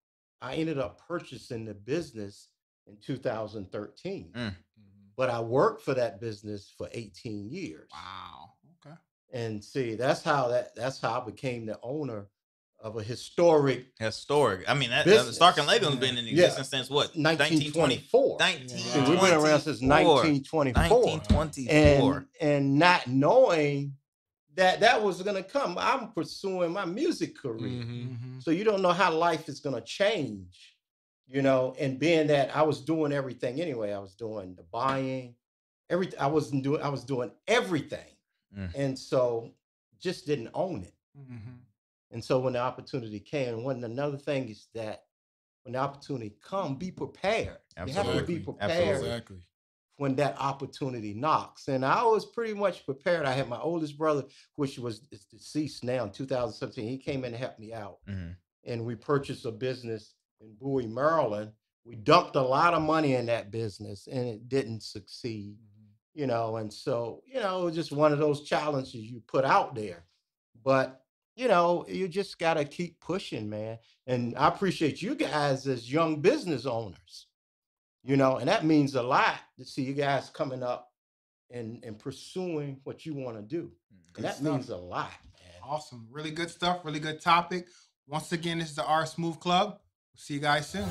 I 0.40 0.54
ended 0.54 0.78
up 0.78 1.00
purchasing 1.06 1.64
the 1.64 1.74
business 1.74 2.48
in 2.86 2.96
2013. 2.98 4.32
Mm. 4.32 4.54
But 5.16 5.28
I 5.28 5.40
worked 5.40 5.82
for 5.82 5.94
that 5.94 6.20
business 6.20 6.72
for 6.78 6.88
18 6.92 7.50
years. 7.50 7.90
Wow. 7.92 8.52
Okay. 9.32 9.44
And 9.44 9.64
see, 9.64 9.94
that's 9.94 10.22
how 10.22 10.48
that 10.48 10.74
that's 10.74 11.00
how 11.00 11.20
I 11.20 11.24
became 11.24 11.66
the 11.66 11.78
owner 11.82 12.26
of 12.82 12.96
a 12.96 13.02
historic 13.02 13.86
Historic. 13.98 14.64
I 14.68 14.72
mean, 14.74 14.88
that, 14.90 15.04
that 15.04 15.10
Business. 15.10 15.36
Stark 15.36 15.58
and 15.58 15.68
Legum's 15.68 15.94
Yeah. 15.96 16.00
been 16.00 16.18
in 16.18 16.26
Yeah. 16.26 16.44
existence 16.46 16.68
since 16.70 16.90
what? 16.90 17.14
1920. 17.14 17.96
1924. 18.08 18.38
1924. 18.38 19.04
See, 19.04 19.10
we've 19.10 19.20
been 19.20 19.34
around 19.38 19.60
since 19.60 19.82
1924. 19.82 20.72
1924. 20.72 22.16
and 22.16 22.26
and 22.40 22.78
not 22.78 23.06
knowing 23.06 23.96
that 24.54 24.80
that 24.80 25.00
was 25.02 25.22
going 25.22 25.36
to 25.36 25.48
come 25.48 25.76
i'm 25.78 26.10
pursuing 26.12 26.72
my 26.72 26.84
music 26.84 27.36
career 27.36 27.84
Mhm. 27.84 28.42
so 28.42 28.50
you 28.50 28.64
don't 28.64 28.82
know 28.82 28.92
how 28.92 29.12
life 29.14 29.48
is 29.48 29.60
going 29.60 29.76
to 29.76 29.80
change 29.82 30.76
you 31.28 31.40
know 31.40 31.74
and 31.78 31.98
being 32.00 32.26
that 32.26 32.54
i 32.56 32.60
was 32.62 32.80
doing 32.80 33.12
everything 33.12 33.60
anyway 33.60 33.92
i 33.92 33.98
was 33.98 34.14
doing 34.14 34.54
the 34.56 34.64
buying 34.64 35.36
everything 35.88 36.18
i 36.18 36.26
wasn't 36.26 36.62
doing 36.64 36.82
i 36.82 36.88
was 36.88 37.04
doing 37.04 37.30
everything 37.46 38.10
Mm. 38.56 38.70
and 38.74 38.98
so 38.98 39.50
just 39.98 40.26
didn't 40.26 40.50
own 40.54 40.82
it 40.82 40.94
Mhm. 41.18 41.58
and 42.10 42.24
so 42.24 42.40
when 42.40 42.54
the 42.54 42.58
opportunity 42.58 43.20
came 43.20 43.54
and 43.54 43.64
one 43.64 43.82
another 43.84 44.16
thing 44.18 44.48
is 44.48 44.68
that 44.74 45.04
when 45.62 45.72
the 45.74 45.78
opportunity 45.78 46.34
come 46.42 46.76
be 46.76 46.90
prepared 46.90 47.58
you 47.86 47.92
have 47.92 48.06
to 48.16 48.22
be 48.24 48.38
prepared 48.40 48.98
Exactly. 48.98 49.42
when 49.96 50.16
that 50.16 50.34
opportunity 50.40 51.12
knocks. 51.12 51.68
And 51.68 51.84
I 51.84 52.02
was 52.04 52.24
pretty 52.24 52.54
much 52.54 52.86
prepared. 52.86 53.26
I 53.26 53.32
had 53.32 53.48
my 53.50 53.60
oldest 53.60 53.98
brother, 53.98 54.24
which 54.56 54.78
was 54.78 55.02
is 55.12 55.26
deceased 55.26 55.84
now 55.84 56.04
in 56.04 56.10
2017. 56.10 56.88
He 56.88 56.96
came 56.96 57.18
in 57.26 57.34
and 57.34 57.36
helped 57.36 57.60
me 57.60 57.74
out. 57.74 57.98
Mhm. 58.06 58.34
And 58.64 58.86
we 58.86 58.94
purchased 58.96 59.44
a 59.44 59.52
business 59.52 60.14
in 60.40 60.54
Bowie, 60.54 60.86
Maryland. 60.86 61.52
We 61.84 61.96
dumped 61.96 62.36
a 62.36 62.40
lot 62.42 62.72
of 62.72 62.80
money 62.82 63.14
in 63.14 63.26
that 63.26 63.50
business 63.50 64.06
and 64.06 64.26
it 64.26 64.48
didn't 64.48 64.80
succeed, 64.82 65.58
you 66.14 66.26
know. 66.26 66.56
And 66.56 66.72
so, 66.72 67.22
you 67.26 67.40
know, 67.40 67.62
it 67.62 67.64
was 67.66 67.74
just 67.74 67.92
one 67.92 68.12
of 68.12 68.18
those 68.18 68.42
challenges 68.42 68.94
you 68.94 69.20
put 69.26 69.44
out 69.44 69.74
there. 69.74 70.04
But, 70.64 71.02
you 71.36 71.48
know, 71.48 71.84
you 71.88 72.08
just 72.08 72.38
got 72.38 72.54
to 72.54 72.64
keep 72.64 73.00
pushing, 73.00 73.48
man. 73.48 73.78
And 74.06 74.36
I 74.36 74.48
appreciate 74.48 75.00
you 75.00 75.14
guys 75.14 75.66
as 75.66 75.90
young 75.90 76.20
business 76.20 76.66
owners, 76.66 77.26
you 78.02 78.16
know, 78.16 78.36
and 78.36 78.48
that 78.48 78.64
means 78.64 78.94
a 78.94 79.02
lot 79.02 79.36
to 79.58 79.64
see 79.64 79.82
you 79.82 79.94
guys 79.94 80.30
coming 80.30 80.62
up 80.62 80.92
and, 81.50 81.82
and 81.84 81.98
pursuing 81.98 82.80
what 82.84 83.06
you 83.06 83.14
want 83.14 83.36
to 83.36 83.42
do. 83.42 83.62
Mm, 83.92 84.12
good 84.12 84.16
And 84.16 84.24
that 84.24 84.36
stuff. 84.36 84.52
means 84.52 84.68
a 84.70 84.76
lot, 84.76 85.10
man. 85.34 85.52
Awesome. 85.64 86.06
Really 86.10 86.30
good 86.30 86.50
stuff. 86.50 86.84
Really 86.84 87.00
good 87.00 87.20
topic. 87.20 87.68
Once 88.06 88.32
again, 88.32 88.58
this 88.58 88.70
is 88.70 88.76
the 88.76 88.84
R 88.84 89.06
Smooth 89.06 89.38
Club. 89.40 89.78
See 90.16 90.34
you 90.34 90.40
guys 90.40 90.68
soon. 90.68 90.84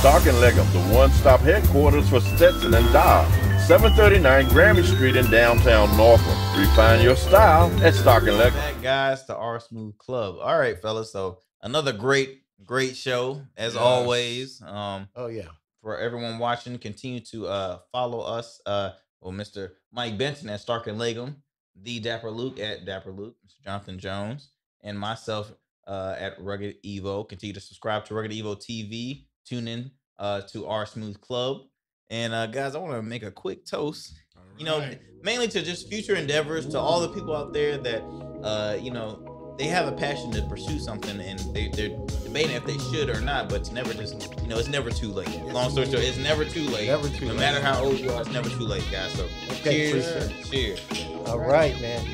Stark 0.00 0.26
and 0.26 0.36
Legum, 0.38 0.70
the 0.72 0.94
one-stop 0.94 1.40
headquarters 1.40 2.08
for 2.08 2.20
Stetson 2.20 2.72
and 2.74 2.92
Dobbs. 2.92 3.32
739 3.66 4.48
Granby 4.48 4.82
Street 4.84 5.16
in 5.16 5.28
downtown 5.30 5.94
Norfolk. 5.96 6.36
Refine 6.56 7.02
your 7.02 7.16
style 7.16 7.70
at 7.84 7.94
Stark 7.94 8.22
and 8.22 8.32
Legum. 8.38 8.54
Back 8.54 8.80
guys 8.82 9.24
to 9.24 9.36
our 9.36 9.58
smooth 9.58 9.98
club. 9.98 10.36
All 10.40 10.58
right, 10.58 10.80
fellas. 10.80 11.12
So 11.12 11.40
another 11.62 11.92
great, 11.92 12.42
great 12.64 12.96
show 12.96 13.42
as 13.56 13.74
Yes. 13.74 13.82
always. 13.82 14.62
Um, 14.62 15.08
Oh, 15.16 15.26
yeah. 15.26 15.48
for 15.82 15.98
everyone 15.98 16.38
watching, 16.38 16.78
continue 16.78 17.20
to 17.32 17.46
uh 17.48 17.78
follow 17.92 18.20
us. 18.20 18.60
Uh, 18.64 18.90
well, 19.20 19.32
Mr. 19.34 19.72
Mike 19.92 20.16
Benton 20.16 20.48
at 20.48 20.60
Stark 20.60 20.86
and 20.86 20.98
Legum, 20.98 21.34
the 21.74 21.98
Dapper 21.98 22.30
Luq 22.30 22.60
at 22.60 22.84
Dapper 22.86 23.12
Luq, 23.12 23.34
Mr. 23.44 23.64
Jonathon 23.64 23.98
Jones, 23.98 24.50
and 24.82 24.96
myself 24.98 25.52
uh 25.88 26.14
at 26.18 26.40
Rugged 26.40 26.82
Evo. 26.84 27.28
Continue 27.28 27.54
to 27.54 27.60
subscribe 27.60 28.04
to 28.06 28.14
Rugged 28.14 28.30
Evo 28.32 28.56
TV. 28.56 29.24
Tune 29.48 29.66
in 29.68 29.90
uh 30.18 30.42
to 30.52 30.66
our 30.66 30.84
Smooth 30.86 31.20
Club. 31.20 31.62
And 32.10 32.34
uh 32.34 32.46
guys, 32.46 32.74
I 32.74 32.78
want 32.78 32.92
to 32.94 33.02
make 33.02 33.22
a 33.22 33.30
quick 33.30 33.64
toast. 33.64 34.12
You 34.58 34.64
know, 34.64 34.90
mainly 35.22 35.46
to 35.48 35.62
just 35.62 35.88
future 35.88 36.16
endeavors, 36.16 36.66
to 36.70 36.78
all 36.80 37.00
the 37.00 37.08
people 37.10 37.34
out 37.34 37.52
there 37.52 37.78
that 37.78 38.02
uh, 38.42 38.76
you 38.80 38.90
know, 38.90 39.54
they 39.56 39.66
have 39.66 39.86
a 39.86 39.92
passion 39.92 40.30
to 40.32 40.42
pursue 40.42 40.78
something 40.80 41.20
and 41.20 41.38
they, 41.54 41.68
they're 41.68 41.96
debating 42.24 42.56
if 42.56 42.64
they 42.64 42.76
should 42.90 43.08
or 43.08 43.20
not, 43.20 43.48
but 43.48 43.60
it's 43.60 43.70
never 43.70 43.94
just 43.94 44.14
you 44.42 44.48
know, 44.48 44.58
it's 44.58 44.68
never 44.68 44.90
too 44.90 45.08
late. 45.12 45.28
Long 45.44 45.70
story 45.70 45.86
short, 45.86 46.02
it's 46.02 46.18
never 46.18 46.44
too 46.44 46.62
late. 46.70 46.88
Never 46.88 47.08
too 47.08 47.26
no 47.26 47.30
late. 47.32 47.38
matter 47.40 47.60
how 47.60 47.82
old 47.84 47.98
you 48.00 48.10
are, 48.10 48.20
it's 48.20 48.30
never 48.32 48.48
too 48.48 48.64
late, 48.64 48.84
guys. 48.90 49.12
So 49.12 49.28
Okay, 49.60 49.90
cheers. 49.92 50.06
appreciate 50.24 50.80
Cheers. 50.90 51.28
All 51.28 51.38
right, 51.38 51.80
man. 51.80 52.04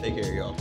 Take 0.00 0.14
care, 0.22 0.32
y'all. 0.32 0.56